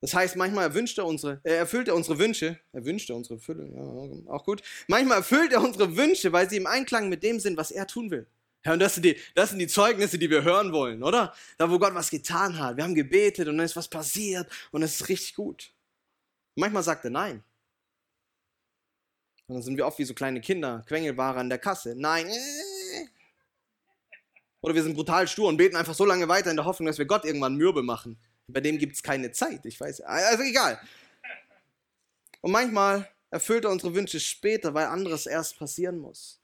Das 0.02 0.16
heißt, 0.16 0.36
manchmal 0.36 0.66
erwünscht 0.66 0.98
er 0.98 1.06
unsere, 1.06 1.40
er 1.44 1.58
erfüllt 1.58 1.88
er 1.88 1.96
unsere 1.96 2.18
Wünsche, 2.18 2.60
er 2.72 2.86
wünscht 2.86 3.10
er 3.12 3.16
unsere 3.16 3.38
Fülle, 3.38 3.68
ja, 3.68 4.32
auch 4.32 4.44
gut. 4.44 4.64
Manchmal 4.88 5.18
erfüllt 5.18 5.54
er 5.54 5.62
unsere 5.62 5.96
Wünsche, 5.96 6.32
weil 6.34 6.50
sie 6.50 6.58
im 6.58 6.66
Einklang 6.66 7.08
mit 7.08 7.22
dem 7.22 7.40
sind, 7.40 7.56
was 7.56 7.70
er 7.70 7.86
tun 7.86 8.10
will. 8.10 8.26
Ja, 8.66 8.74
und 8.74 8.80
das 8.80 8.96
sind, 8.96 9.06
die, 9.06 9.18
das 9.36 9.52
sind 9.52 9.60
die 9.60 9.68
Zeugnisse, 9.68 10.18
die 10.18 10.30
wir 10.30 10.44
hören 10.44 10.72
wollen, 10.72 11.04
oder? 11.04 11.34
Da, 11.58 11.70
wo 11.70 11.78
Gott 11.78 11.94
was 11.94 12.10
getan 12.10 12.58
hat. 12.60 12.78
Wir 12.78 12.84
haben 12.84 12.96
gebetet 12.96 13.48
und 13.48 13.58
dann 13.58 13.66
ist 13.66 13.76
was 13.76 13.88
passiert 13.88 14.52
und 14.72 14.82
es 14.84 15.02
ist 15.02 15.10
richtig 15.10 15.36
gut. 15.36 15.72
Manchmal 16.56 16.84
sagt 16.84 17.06
er 17.06 17.12
nein. 17.12 17.44
Und 19.48 19.56
dann 19.56 19.64
sind 19.64 19.78
wir 19.78 19.86
oft 19.86 20.00
wie 20.00 20.06
so 20.06 20.14
kleine 20.14 20.42
Kinder, 20.42 20.84
Quengelware 20.88 21.40
an 21.40 21.50
der 21.50 21.58
Kasse. 21.60 21.96
Nein. 21.96 22.28
Oder 24.62 24.76
wir 24.76 24.84
sind 24.84 24.96
brutal 24.96 25.28
stur 25.28 25.48
und 25.48 25.58
beten 25.58 25.76
einfach 25.76 25.96
so 25.96 26.06
lange 26.06 26.28
weiter 26.28 26.52
in 26.52 26.56
der 26.56 26.66
Hoffnung, 26.66 26.88
dass 26.88 26.98
wir 26.98 27.06
Gott 27.06 27.26
irgendwann 27.26 27.56
mürbe 27.56 27.82
machen. 27.82 28.18
Bei 28.48 28.62
dem 28.62 28.78
gibt 28.78 28.96
es 28.96 29.04
keine 29.04 29.32
Zeit, 29.32 29.66
ich 29.66 29.80
weiß. 29.80 30.02
Also 30.02 30.44
egal. 30.44 30.80
Und 32.42 32.52
manchmal 32.52 33.10
erfüllt 33.30 33.66
er 33.66 33.72
unsere 33.72 33.96
Wünsche 33.96 34.20
später, 34.20 34.74
weil 34.74 34.88
anderes 34.88 35.26
erst 35.26 35.58
passieren 35.58 35.98
muss. 35.98 36.42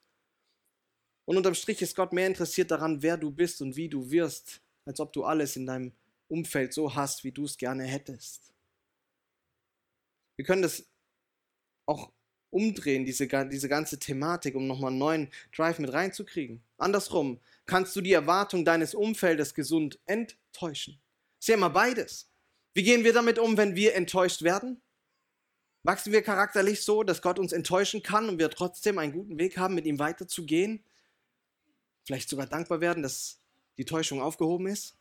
Und 1.25 1.37
unterm 1.37 1.55
Strich 1.55 1.81
ist 1.81 1.95
Gott 1.95 2.13
mehr 2.13 2.27
interessiert 2.27 2.71
daran, 2.71 3.01
wer 3.01 3.17
du 3.17 3.29
bist 3.29 3.61
und 3.61 3.75
wie 3.75 3.89
du 3.89 4.09
wirst, 4.09 4.61
als 4.85 4.99
ob 4.99 5.11
du 5.11 5.25
alles 5.25 5.57
in 5.57 5.65
deinem 5.65 5.91
Umfeld 6.29 6.73
so 6.73 6.95
hast, 6.95 7.23
wie 7.23 7.31
du 7.31 7.43
es 7.43 7.57
gerne 7.57 7.83
hättest. 7.83 8.53
Wir 10.37 10.45
können 10.45 10.61
das 10.61 10.85
auch 11.85 12.11
umdrehen, 12.49 13.05
diese, 13.05 13.27
diese 13.27 13.67
ganze 13.67 13.99
Thematik, 13.99 14.55
um 14.55 14.67
nochmal 14.67 14.91
einen 14.91 14.99
neuen 14.99 15.31
Drive 15.53 15.79
mit 15.79 15.91
reinzukriegen. 15.91 16.61
Andersrum, 16.77 17.39
kannst 17.67 17.95
du 17.95 18.01
die 18.01 18.13
Erwartung 18.13 18.65
deines 18.65 18.95
Umfeldes 18.95 19.53
gesund 19.53 19.99
enttäuschen? 20.05 20.99
Ist 21.39 21.49
ja 21.49 21.55
immer 21.55 21.69
beides. 21.69 22.29
Wie 22.73 22.83
gehen 22.83 23.03
wir 23.03 23.13
damit 23.13 23.37
um, 23.37 23.57
wenn 23.57 23.75
wir 23.75 23.95
enttäuscht 23.95 24.41
werden? 24.41 24.81
Wachsen 25.83 26.11
wir 26.11 26.21
charakterlich 26.21 26.83
so, 26.83 27.03
dass 27.03 27.21
Gott 27.21 27.39
uns 27.39 27.51
enttäuschen 27.51 28.03
kann 28.03 28.27
und 28.27 28.39
wir 28.39 28.49
trotzdem 28.49 28.97
einen 28.97 29.13
guten 29.13 29.37
Weg 29.37 29.57
haben, 29.57 29.75
mit 29.75 29.85
ihm 29.85 29.99
weiterzugehen? 29.99 30.83
Vielleicht 32.05 32.29
sogar 32.29 32.47
dankbar 32.47 32.81
werden, 32.81 33.03
dass 33.03 33.39
die 33.77 33.85
Täuschung 33.85 34.21
aufgehoben 34.21 34.67
ist? 34.67 34.97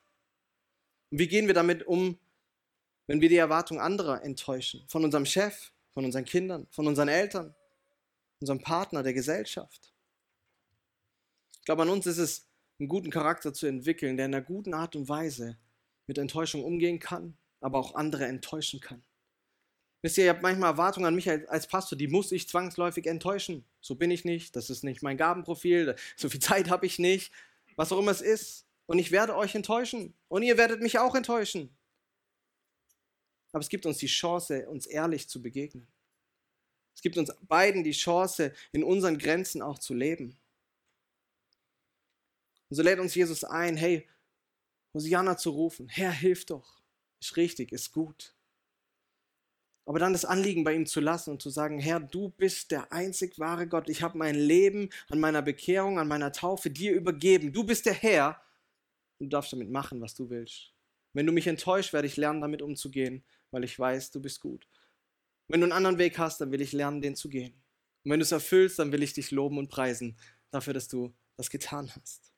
Und 1.11 1.19
wie 1.19 1.29
gehen 1.29 1.47
wir 1.47 1.55
damit 1.55 1.87
um, 1.87 2.19
wenn 3.07 3.21
wir 3.21 3.29
die 3.29 3.37
Erwartung 3.37 3.81
anderer 3.81 4.23
enttäuschen? 4.23 4.85
Von 4.89 5.05
unserem 5.05 5.27
Chef, 5.27 5.73
von 5.95 6.05
unseren 6.05 6.25
Kindern, 6.25 6.67
von 6.71 6.87
unseren 6.87 7.09
Eltern, 7.09 7.55
unserem 8.41 8.61
Partner, 8.61 9.03
der 9.03 9.13
Gesellschaft? 9.13 9.93
Ich 11.61 11.65
glaube, 11.65 11.83
an 11.83 11.89
uns 11.89 12.07
ist 12.07 12.19
es, 12.19 12.47
einen 12.79 12.89
guten 12.89 13.11
Charakter 13.11 13.53
zu 13.53 13.67
entwickeln, 13.67 14.17
der 14.17 14.27
in 14.27 14.35
einer 14.35 14.45
guten 14.45 14.75
Art 14.75 14.97
und 14.97 15.09
Weise 15.09 15.57
mit 16.07 16.19
Enttäuschung 16.19 16.65
umgehen 16.65 16.99
kann, 16.99 17.37
aber 17.61 17.79
auch 17.79 17.95
andere 17.95 18.27
enttäuschen 18.27 18.81
kann. 18.81 19.03
Wisst 20.03 20.19
ihr, 20.19 20.25
ihr 20.25 20.31
habt 20.31 20.43
manchmal 20.43 20.73
Erwartungen 20.73 21.07
an 21.07 21.15
mich 21.15 21.29
als 21.31 21.67
Pastor, 21.67 21.99
die 21.99 22.07
muss 22.07 22.31
ich 22.31 22.49
zwangsläufig 22.49 23.07
enttäuschen. 23.07 23.65
So 23.81 23.97
bin 23.97 24.11
ich 24.11 24.25
nicht, 24.25 24.55
das 24.55 24.71
ist 24.71 24.85
nicht 24.85 25.03
mein 25.03 25.17
Gabenprofil, 25.17 25.97
so 26.17 26.29
viel 26.29 26.41
Zeit 26.41 26.71
habe 26.71 26.87
ich 26.87 26.99
nicht, 26.99 27.33
was 27.77 27.93
auch 27.93 27.99
immer 27.99 28.13
es 28.13 28.21
ist. 28.21 28.67
Und 28.87 29.01
ich 29.01 29.11
werde 29.11 29.35
euch 29.35 29.55
enttäuschen 29.55 30.15
und 30.29 30.43
ihr 30.43 30.59
werdet 30.59 30.81
mich 30.81 30.99
auch 30.99 31.15
enttäuschen. 31.17 31.77
Aber 33.53 33.63
es 33.63 33.69
gibt 33.69 33.87
uns 33.87 33.99
die 33.99 34.07
Chance, 34.07 34.69
uns 34.69 34.87
ehrlich 34.87 35.29
zu 35.29 35.43
begegnen. 35.43 35.89
Es 36.95 37.03
gibt 37.03 37.19
uns 37.19 37.35
beiden 37.43 37.83
die 37.83 37.93
Chance, 37.93 38.53
in 38.73 38.85
unseren 38.85 39.19
Grenzen 39.19 39.61
auch 39.61 39.79
zu 39.79 39.93
leben. 39.93 40.37
Und 42.69 42.77
so 42.77 42.83
lädt 42.83 42.99
uns 42.99 43.15
Jesus 43.15 43.45
ein, 43.45 43.77
hey, 43.77 44.09
Hosianna 44.95 45.37
zu 45.37 45.51
rufen, 45.51 45.89
Herr, 45.89 46.11
hilf 46.11 46.47
doch. 46.47 46.83
Ist 47.21 47.37
richtig, 47.37 47.73
ist 47.73 47.93
gut. 47.93 48.35
Aber 49.89 50.01
dann 50.01 50.13
das 50.13 50.25
Anliegen 50.25 50.65
bei 50.65 50.75
ihm 50.75 50.85
zu 50.85 51.01
lassen 51.01 51.31
und 51.31 51.41
zu 51.41 51.49
sagen, 51.49 51.79
Herr, 51.79 52.01
du 52.01 52.31
bist 52.31 52.73
der 52.73 52.93
einzig 52.93 53.39
wahre 53.39 53.69
Gott. 53.69 53.89
Ich 53.89 54.03
habe 54.03 54.19
mein 54.19 54.35
Leben 54.35 54.91
an 55.09 55.21
meiner 55.21 55.43
Bekehrung, 55.43 56.01
an 56.01 56.09
meiner 56.09 56.33
Taufe 56.33 56.71
dir 56.71 56.93
übergeben. 56.93 57.53
Du 57.53 57.63
bist 57.63 57.87
der 57.87 57.95
Herr 57.95 58.43
und 59.19 59.27
du 59.27 59.37
darfst 59.37 59.53
damit 59.53 59.71
machen, 59.71 60.01
was 60.01 60.15
du 60.15 60.29
willst. 60.29 60.73
Wenn 61.13 61.25
du 61.25 61.33
mich 61.33 61.47
enttäuscht, 61.47 61.93
werde 61.93 62.09
ich 62.09 62.17
lernen, 62.17 62.41
damit 62.41 62.63
umzugehen, 62.63 63.25
weil 63.53 63.63
ich 63.63 63.79
weiß, 63.79 64.11
du 64.11 64.21
bist 64.21 64.41
gut. 64.41 64.69
Wenn 65.49 65.61
du 65.61 65.67
einen 65.67 65.73
anderen 65.73 65.99
Weg 65.99 66.19
hast, 66.19 66.41
dann 66.41 66.51
will 66.51 66.61
ich 66.61 66.73
lernen, 66.73 67.01
den 67.01 67.15
zu 67.15 67.29
gehen. 67.29 67.55
Und 68.05 68.11
wenn 68.11 68.19
du 68.19 68.25
es 68.25 68.33
erfüllst, 68.33 68.81
dann 68.81 68.91
will 68.91 69.05
ich 69.05 69.13
dich 69.13 69.31
loben 69.31 69.57
und 69.57 69.69
preisen 69.69 70.19
dafür, 70.51 70.75
dass 70.75 70.89
du 70.89 71.15
das 71.37 71.49
getan 71.49 71.91
hast. 71.95 72.36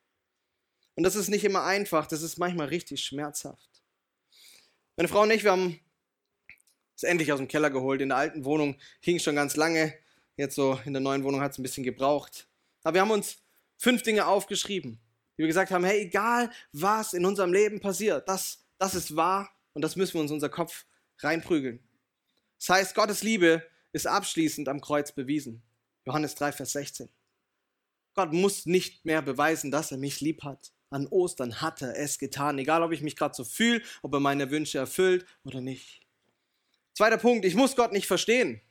Und 0.99 1.03
das 1.03 1.15
ist 1.15 1.29
nicht 1.29 1.45
immer 1.45 1.63
einfach, 1.63 2.07
das 2.07 2.21
ist 2.21 2.39
manchmal 2.39 2.67
richtig 2.67 3.05
schmerzhaft. 3.05 3.69
Meine 4.97 5.07
Frau 5.07 5.21
und 5.21 5.31
ich, 5.31 5.45
wir 5.45 5.51
haben 5.53 5.79
es 6.93 7.03
endlich 7.03 7.31
aus 7.31 7.39
dem 7.39 7.47
Keller 7.47 7.69
geholt. 7.69 8.01
In 8.01 8.09
der 8.09 8.17
alten 8.17 8.43
Wohnung 8.43 8.77
hing 8.99 9.17
schon 9.17 9.35
ganz 9.35 9.55
lange. 9.55 9.97
Jetzt 10.35 10.55
so 10.55 10.77
in 10.83 10.91
der 10.91 11.01
neuen 11.01 11.23
Wohnung 11.23 11.39
hat 11.39 11.53
es 11.53 11.57
ein 11.57 11.63
bisschen 11.63 11.85
gebraucht. 11.85 12.49
Aber 12.83 12.95
wir 12.95 13.01
haben 13.01 13.11
uns 13.11 13.37
fünf 13.77 14.03
Dinge 14.03 14.27
aufgeschrieben, 14.27 14.99
die 15.37 15.43
wir 15.43 15.47
gesagt 15.47 15.71
haben, 15.71 15.85
hey, 15.85 16.01
egal 16.01 16.51
was 16.73 17.13
in 17.13 17.25
unserem 17.25 17.53
Leben 17.53 17.79
passiert, 17.79 18.27
das, 18.27 18.65
das 18.77 18.93
ist 18.93 19.15
wahr 19.15 19.49
und 19.71 19.83
das 19.83 19.95
müssen 19.95 20.15
wir 20.15 20.21
uns 20.21 20.31
in 20.31 20.35
unser 20.35 20.49
Kopf 20.49 20.85
reinprügeln. 21.19 21.79
Das 22.57 22.67
heißt, 22.67 22.95
Gottes 22.95 23.23
Liebe 23.23 23.65
ist 23.93 24.05
abschließend 24.05 24.67
am 24.67 24.81
Kreuz 24.81 25.13
bewiesen. 25.13 25.63
Johannes 26.03 26.35
3, 26.35 26.51
Vers 26.51 26.73
16. 26.73 27.09
Gott 28.15 28.33
muss 28.33 28.65
nicht 28.65 29.05
mehr 29.05 29.21
beweisen, 29.21 29.71
dass 29.71 29.93
er 29.93 29.97
mich 29.97 30.19
lieb 30.19 30.43
hat. 30.43 30.73
An 30.91 31.07
Ostern 31.07 31.61
hat 31.61 31.81
er 31.81 31.95
es 31.95 32.17
getan, 32.17 32.57
egal 32.57 32.81
ob 32.81 32.91
ich 32.91 33.01
mich 33.01 33.15
gerade 33.15 33.35
so 33.35 33.43
fühle, 33.43 33.81
ob 34.01 34.13
er 34.13 34.19
meine 34.19 34.49
Wünsche 34.49 34.79
erfüllt 34.79 35.25
oder 35.43 35.61
nicht. 35.61 36.01
Zweiter 36.93 37.17
Punkt, 37.17 37.45
ich 37.45 37.55
muss 37.55 37.75
Gott 37.75 37.91
nicht 37.91 38.07
verstehen. 38.07 38.61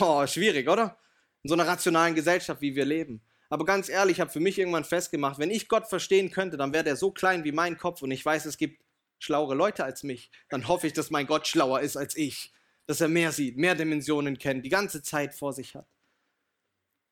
Oh, 0.00 0.26
schwierig, 0.26 0.68
oder? 0.68 0.98
In 1.42 1.48
so 1.48 1.54
einer 1.54 1.66
rationalen 1.66 2.14
Gesellschaft, 2.14 2.60
wie 2.62 2.74
wir 2.74 2.86
leben. 2.86 3.20
Aber 3.50 3.64
ganz 3.64 3.88
ehrlich, 3.88 4.16
ich 4.16 4.20
habe 4.20 4.30
für 4.30 4.40
mich 4.40 4.58
irgendwann 4.58 4.84
festgemacht, 4.84 5.38
wenn 5.38 5.50
ich 5.50 5.68
Gott 5.68 5.86
verstehen 5.86 6.30
könnte, 6.30 6.56
dann 6.56 6.72
wäre 6.72 6.82
der 6.82 6.96
so 6.96 7.10
klein 7.10 7.44
wie 7.44 7.52
mein 7.52 7.76
Kopf 7.76 8.02
und 8.02 8.10
ich 8.10 8.24
weiß, 8.24 8.46
es 8.46 8.56
gibt 8.56 8.82
schlauere 9.18 9.54
Leute 9.54 9.84
als 9.84 10.02
mich. 10.02 10.30
Dann 10.48 10.68
hoffe 10.68 10.86
ich, 10.86 10.94
dass 10.94 11.10
mein 11.10 11.26
Gott 11.26 11.46
schlauer 11.46 11.80
ist 11.80 11.96
als 11.96 12.16
ich. 12.16 12.52
Dass 12.86 13.00
er 13.00 13.08
mehr 13.08 13.32
sieht, 13.32 13.56
mehr 13.56 13.74
Dimensionen 13.74 14.38
kennt, 14.38 14.64
die 14.64 14.70
ganze 14.70 15.02
Zeit 15.02 15.34
vor 15.34 15.52
sich 15.52 15.74
hat. 15.74 15.86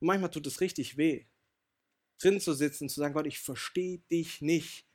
Und 0.01 0.09
manchmal 0.09 0.31
tut 0.31 0.47
es 0.47 0.61
richtig 0.61 0.97
weh 0.97 1.27
drin 2.19 2.41
zu 2.41 2.53
sitzen, 2.55 2.89
zu 2.89 3.01
sagen, 3.01 3.15
Gott, 3.15 3.27
ich 3.27 3.39
verstehe 3.39 3.99
dich 4.11 4.41
nicht, 4.41 4.87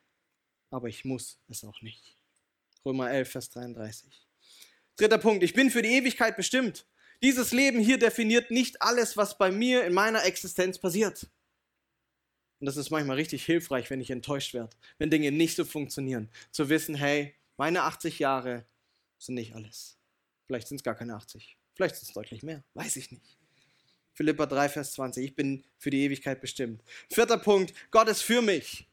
aber 0.69 0.88
ich 0.88 1.05
muss 1.05 1.39
es 1.47 1.63
auch 1.63 1.82
nicht. 1.82 2.15
Römer 2.86 3.12
11, 3.12 3.29
Vers 3.29 3.49
33. 3.49 4.27
Dritter 4.95 5.17
Punkt, 5.17 5.43
ich 5.43 5.53
bin 5.53 5.69
für 5.69 5.82
die 5.82 5.89
Ewigkeit 5.89 6.36
bestimmt. 6.36 6.86
Dieses 7.21 7.51
Leben 7.51 7.79
hier 7.79 7.97
definiert 7.97 8.49
nicht 8.51 8.82
alles, 8.82 9.17
was 9.17 9.38
bei 9.38 9.51
mir 9.51 9.84
in 9.86 9.93
meiner 9.93 10.23
Existenz 10.25 10.79
passiert. 10.79 11.29
Und 12.60 12.65
das 12.65 12.77
ist 12.77 12.89
manchmal 12.89 13.15
richtig 13.15 13.45
hilfreich, 13.45 13.89
wenn 13.89 14.01
ich 14.01 14.12
enttäuscht 14.12 14.53
werde, 14.53 14.75
wenn 14.97 15.10
Dinge 15.10 15.32
nicht 15.32 15.55
so 15.55 15.65
funktionieren. 15.65 16.29
Zu 16.51 16.69
wissen, 16.69 16.95
hey, 16.95 17.36
meine 17.58 17.84
80 17.84 18.19
Jahre 18.19 18.65
sind 19.17 19.36
nicht 19.36 19.55
alles. 19.55 19.97
Vielleicht 20.45 20.67
sind 20.67 20.77
es 20.77 20.84
gar 20.84 20.95
keine 20.95 21.15
80. 21.15 21.58
Vielleicht 21.75 21.95
sind 21.95 22.08
es 22.08 22.13
deutlich 22.13 22.43
mehr. 22.43 22.63
Weiß 22.73 22.97
ich 22.97 23.12
nicht. 23.12 23.38
Philippa 24.19 24.45
3, 24.47 24.67
Vers 24.67 24.91
20. 24.91 25.23
Ich 25.23 25.34
bin 25.34 25.63
für 25.77 25.91
die 25.91 26.03
Ewigkeit 26.03 26.41
bestimmt. 26.41 26.84
Vierter 27.10 27.38
Punkt. 27.38 27.73
Gott 27.89 28.10
ist 28.10 28.21
für 28.21 28.41
mich. 28.41 28.86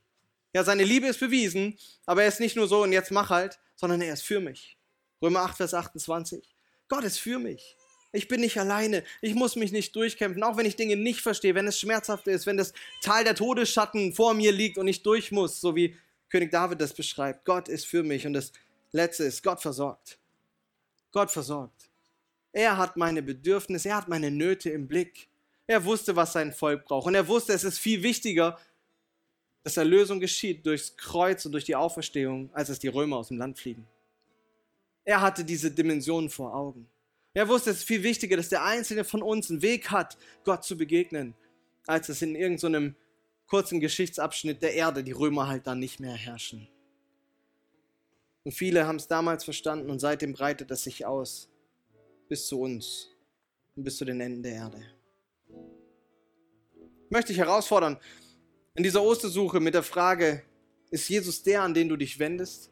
Ja, 0.54 0.62
seine 0.62 0.84
Liebe 0.84 1.08
ist 1.08 1.18
bewiesen, 1.18 1.76
aber 2.06 2.22
er 2.22 2.28
ist 2.28 2.38
nicht 2.38 2.54
nur 2.54 2.68
so 2.68 2.84
und 2.84 2.92
jetzt 2.92 3.10
mach 3.10 3.28
halt, 3.28 3.58
sondern 3.74 4.00
er 4.02 4.12
ist 4.12 4.22
für 4.22 4.38
mich. 4.38 4.76
Römer 5.20 5.40
8, 5.40 5.56
Vers 5.56 5.74
28. 5.74 6.54
Gott 6.86 7.02
ist 7.02 7.18
für 7.18 7.40
mich. 7.40 7.76
Ich 8.12 8.28
bin 8.28 8.40
nicht 8.40 8.56
alleine. 8.60 9.02
Ich 9.20 9.34
muss 9.34 9.56
mich 9.56 9.72
nicht 9.72 9.96
durchkämpfen, 9.96 10.44
auch 10.44 10.56
wenn 10.58 10.64
ich 10.64 10.76
Dinge 10.76 10.94
nicht 10.94 11.22
verstehe, 11.22 11.56
wenn 11.56 11.66
es 11.66 11.80
schmerzhaft 11.80 12.28
ist, 12.28 12.46
wenn 12.46 12.56
das 12.56 12.72
Tal 13.00 13.24
der 13.24 13.34
Todesschatten 13.34 14.14
vor 14.14 14.32
mir 14.32 14.52
liegt 14.52 14.78
und 14.78 14.86
ich 14.86 15.02
durch 15.02 15.32
muss, 15.32 15.60
so 15.60 15.74
wie 15.74 15.96
König 16.30 16.52
David 16.52 16.80
das 16.80 16.94
beschreibt. 16.94 17.44
Gott 17.44 17.66
ist 17.66 17.86
für 17.86 18.04
mich. 18.04 18.28
Und 18.28 18.34
das 18.34 18.52
Letzte 18.92 19.24
ist, 19.24 19.42
Gott 19.42 19.60
versorgt. 19.60 20.20
Gott 21.10 21.32
versorgt. 21.32 21.90
Er 22.52 22.76
hat 22.78 22.96
meine 22.96 23.22
Bedürfnisse, 23.22 23.90
er 23.90 23.96
hat 23.96 24.08
meine 24.08 24.30
Nöte 24.30 24.70
im 24.70 24.88
Blick. 24.88 25.28
Er 25.66 25.84
wusste, 25.84 26.16
was 26.16 26.32
sein 26.32 26.52
Volk 26.52 26.84
braucht. 26.84 27.06
Und 27.06 27.14
er 27.14 27.26
wusste, 27.26 27.52
es 27.52 27.64
ist 27.64 27.78
viel 27.78 28.02
wichtiger, 28.02 28.58
dass 29.64 29.76
Erlösung 29.76 30.20
geschieht 30.20 30.64
durchs 30.64 30.96
Kreuz 30.96 31.44
und 31.44 31.52
durch 31.52 31.64
die 31.64 31.74
Auferstehung, 31.74 32.50
als 32.52 32.68
dass 32.68 32.78
die 32.78 32.88
Römer 32.88 33.16
aus 33.16 33.28
dem 33.28 33.38
Land 33.38 33.58
fliegen. 33.58 33.86
Er 35.04 35.20
hatte 35.20 35.44
diese 35.44 35.70
Dimension 35.70 36.30
vor 36.30 36.54
Augen. 36.54 36.88
Er 37.34 37.48
wusste, 37.48 37.70
es 37.70 37.78
ist 37.78 37.84
viel 37.84 38.02
wichtiger, 38.02 38.36
dass 38.36 38.48
der 38.48 38.64
Einzelne 38.64 39.04
von 39.04 39.22
uns 39.22 39.50
einen 39.50 39.62
Weg 39.62 39.90
hat, 39.90 40.16
Gott 40.44 40.64
zu 40.64 40.76
begegnen, 40.76 41.34
als 41.86 42.06
dass 42.06 42.22
in 42.22 42.34
irgendeinem 42.34 42.94
kurzen 43.46 43.80
Geschichtsabschnitt 43.80 44.62
der 44.62 44.74
Erde 44.74 45.04
die 45.04 45.12
Römer 45.12 45.46
halt 45.46 45.66
dann 45.66 45.78
nicht 45.78 46.00
mehr 46.00 46.14
herrschen. 46.14 46.68
Und 48.44 48.52
viele 48.52 48.86
haben 48.86 48.96
es 48.96 49.08
damals 49.08 49.44
verstanden 49.44 49.90
und 49.90 49.98
seitdem 49.98 50.32
breitet 50.32 50.70
es 50.70 50.84
sich 50.84 51.04
aus 51.04 51.48
bis 52.28 52.46
zu 52.46 52.60
uns 52.60 53.08
und 53.74 53.84
bis 53.84 53.96
zu 53.96 54.04
den 54.04 54.20
Enden 54.20 54.42
der 54.42 54.52
Erde. 54.52 54.82
Ich 57.04 57.10
möchte 57.10 57.28
dich 57.28 57.38
herausfordern, 57.38 57.98
in 58.74 58.82
dieser 58.82 59.02
Ostersuche 59.02 59.60
mit 59.60 59.74
der 59.74 59.82
Frage, 59.82 60.42
ist 60.90 61.08
Jesus 61.08 61.42
der, 61.42 61.62
an 61.62 61.72
den 61.72 61.88
du 61.88 61.96
dich 61.96 62.18
wendest? 62.18 62.70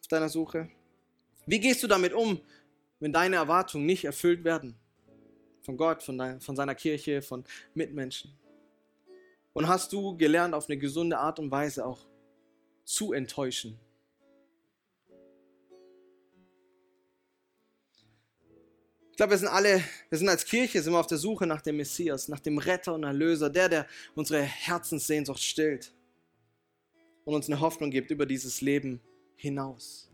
Auf 0.00 0.06
deiner 0.08 0.28
Suche? 0.28 0.70
Wie 1.46 1.60
gehst 1.60 1.82
du 1.82 1.86
damit 1.86 2.12
um, 2.12 2.40
wenn 3.00 3.12
deine 3.12 3.36
Erwartungen 3.36 3.86
nicht 3.86 4.04
erfüllt 4.04 4.44
werden? 4.44 4.76
Von 5.62 5.76
Gott, 5.76 6.02
von, 6.02 6.16
deiner, 6.16 6.40
von 6.40 6.56
seiner 6.56 6.74
Kirche, 6.74 7.22
von 7.22 7.44
Mitmenschen? 7.74 8.32
Und 9.52 9.68
hast 9.68 9.92
du 9.92 10.16
gelernt, 10.16 10.54
auf 10.54 10.68
eine 10.68 10.78
gesunde 10.78 11.18
Art 11.18 11.38
und 11.38 11.50
Weise 11.50 11.84
auch 11.84 12.06
zu 12.84 13.12
enttäuschen? 13.12 13.78
Glaube, 19.20 19.32
wir 19.32 19.38
sind 19.38 19.48
alle, 19.48 19.84
wir 20.08 20.16
sind 20.16 20.30
als 20.30 20.46
Kirche, 20.46 20.80
sind 20.80 20.94
wir 20.94 20.98
auf 20.98 21.06
der 21.06 21.18
Suche 21.18 21.46
nach 21.46 21.60
dem 21.60 21.76
Messias, 21.76 22.28
nach 22.28 22.40
dem 22.40 22.56
Retter 22.56 22.94
und 22.94 23.04
Erlöser, 23.04 23.50
der, 23.50 23.68
der 23.68 23.86
unsere 24.14 24.40
Herzenssehnsucht 24.40 25.42
stillt 25.42 25.92
und 27.26 27.34
uns 27.34 27.46
eine 27.46 27.60
Hoffnung 27.60 27.90
gibt 27.90 28.10
über 28.10 28.24
dieses 28.24 28.62
Leben 28.62 28.98
hinaus. 29.36 30.10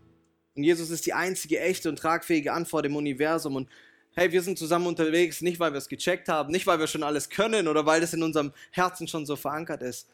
Und 0.55 0.65
Jesus 0.65 0.89
ist 0.89 1.05
die 1.05 1.13
einzige 1.13 1.61
echte 1.61 1.87
und 1.87 1.95
tragfähige 1.97 2.51
Antwort 2.51 2.85
im 2.85 2.97
Universum. 2.97 3.55
Und 3.55 3.69
hey, 4.13 4.29
wir 4.33 4.41
sind 4.41 4.59
zusammen 4.59 4.87
unterwegs, 4.87 5.39
nicht 5.41 5.61
weil 5.61 5.71
wir 5.71 5.77
es 5.77 5.87
gecheckt 5.87 6.27
haben, 6.27 6.51
nicht 6.51 6.67
weil 6.67 6.79
wir 6.79 6.87
schon 6.87 7.03
alles 7.03 7.29
können 7.29 7.69
oder 7.69 7.85
weil 7.85 8.01
das 8.01 8.13
in 8.13 8.23
unserem 8.23 8.51
Herzen 8.71 9.07
schon 9.07 9.25
so 9.25 9.37
verankert 9.37 9.83
ist, 9.83 10.09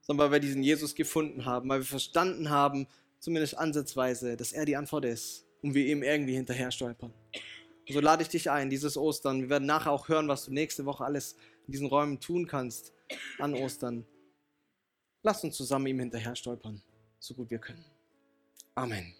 sondern 0.00 0.26
weil 0.26 0.32
wir 0.32 0.40
diesen 0.40 0.64
Jesus 0.64 0.96
gefunden 0.96 1.44
haben, 1.44 1.68
weil 1.68 1.78
wir 1.78 1.86
verstanden 1.86 2.50
haben, 2.50 2.88
zumindest 3.20 3.56
ansatzweise, 3.56 4.36
dass 4.36 4.50
er 4.50 4.64
die 4.64 4.74
Antwort 4.74 5.04
ist 5.04 5.46
und 5.62 5.74
wir 5.74 5.86
ihm 5.86 6.02
irgendwie 6.02 6.34
hinterher 6.34 6.72
stolpern. 6.72 7.12
So 7.88 8.00
lade 8.00 8.22
ich 8.22 8.28
dich 8.28 8.50
ein, 8.50 8.70
dieses 8.70 8.96
Ostern. 8.96 9.42
Wir 9.42 9.50
werden 9.50 9.66
nachher 9.66 9.92
auch 9.92 10.08
hören, 10.08 10.26
was 10.28 10.46
du 10.46 10.52
nächste 10.52 10.86
Woche 10.86 11.04
alles 11.04 11.36
in 11.66 11.72
diesen 11.72 11.86
Räumen 11.86 12.18
tun 12.18 12.46
kannst 12.46 12.92
an 13.38 13.54
Ostern. 13.54 14.06
Lass 15.22 15.44
uns 15.44 15.56
zusammen 15.56 15.86
ihm 15.86 16.00
hinterher 16.00 16.34
stolpern, 16.34 16.82
so 17.18 17.34
gut 17.34 17.50
wir 17.50 17.58
können. 17.58 17.84
Amen. 18.74 19.14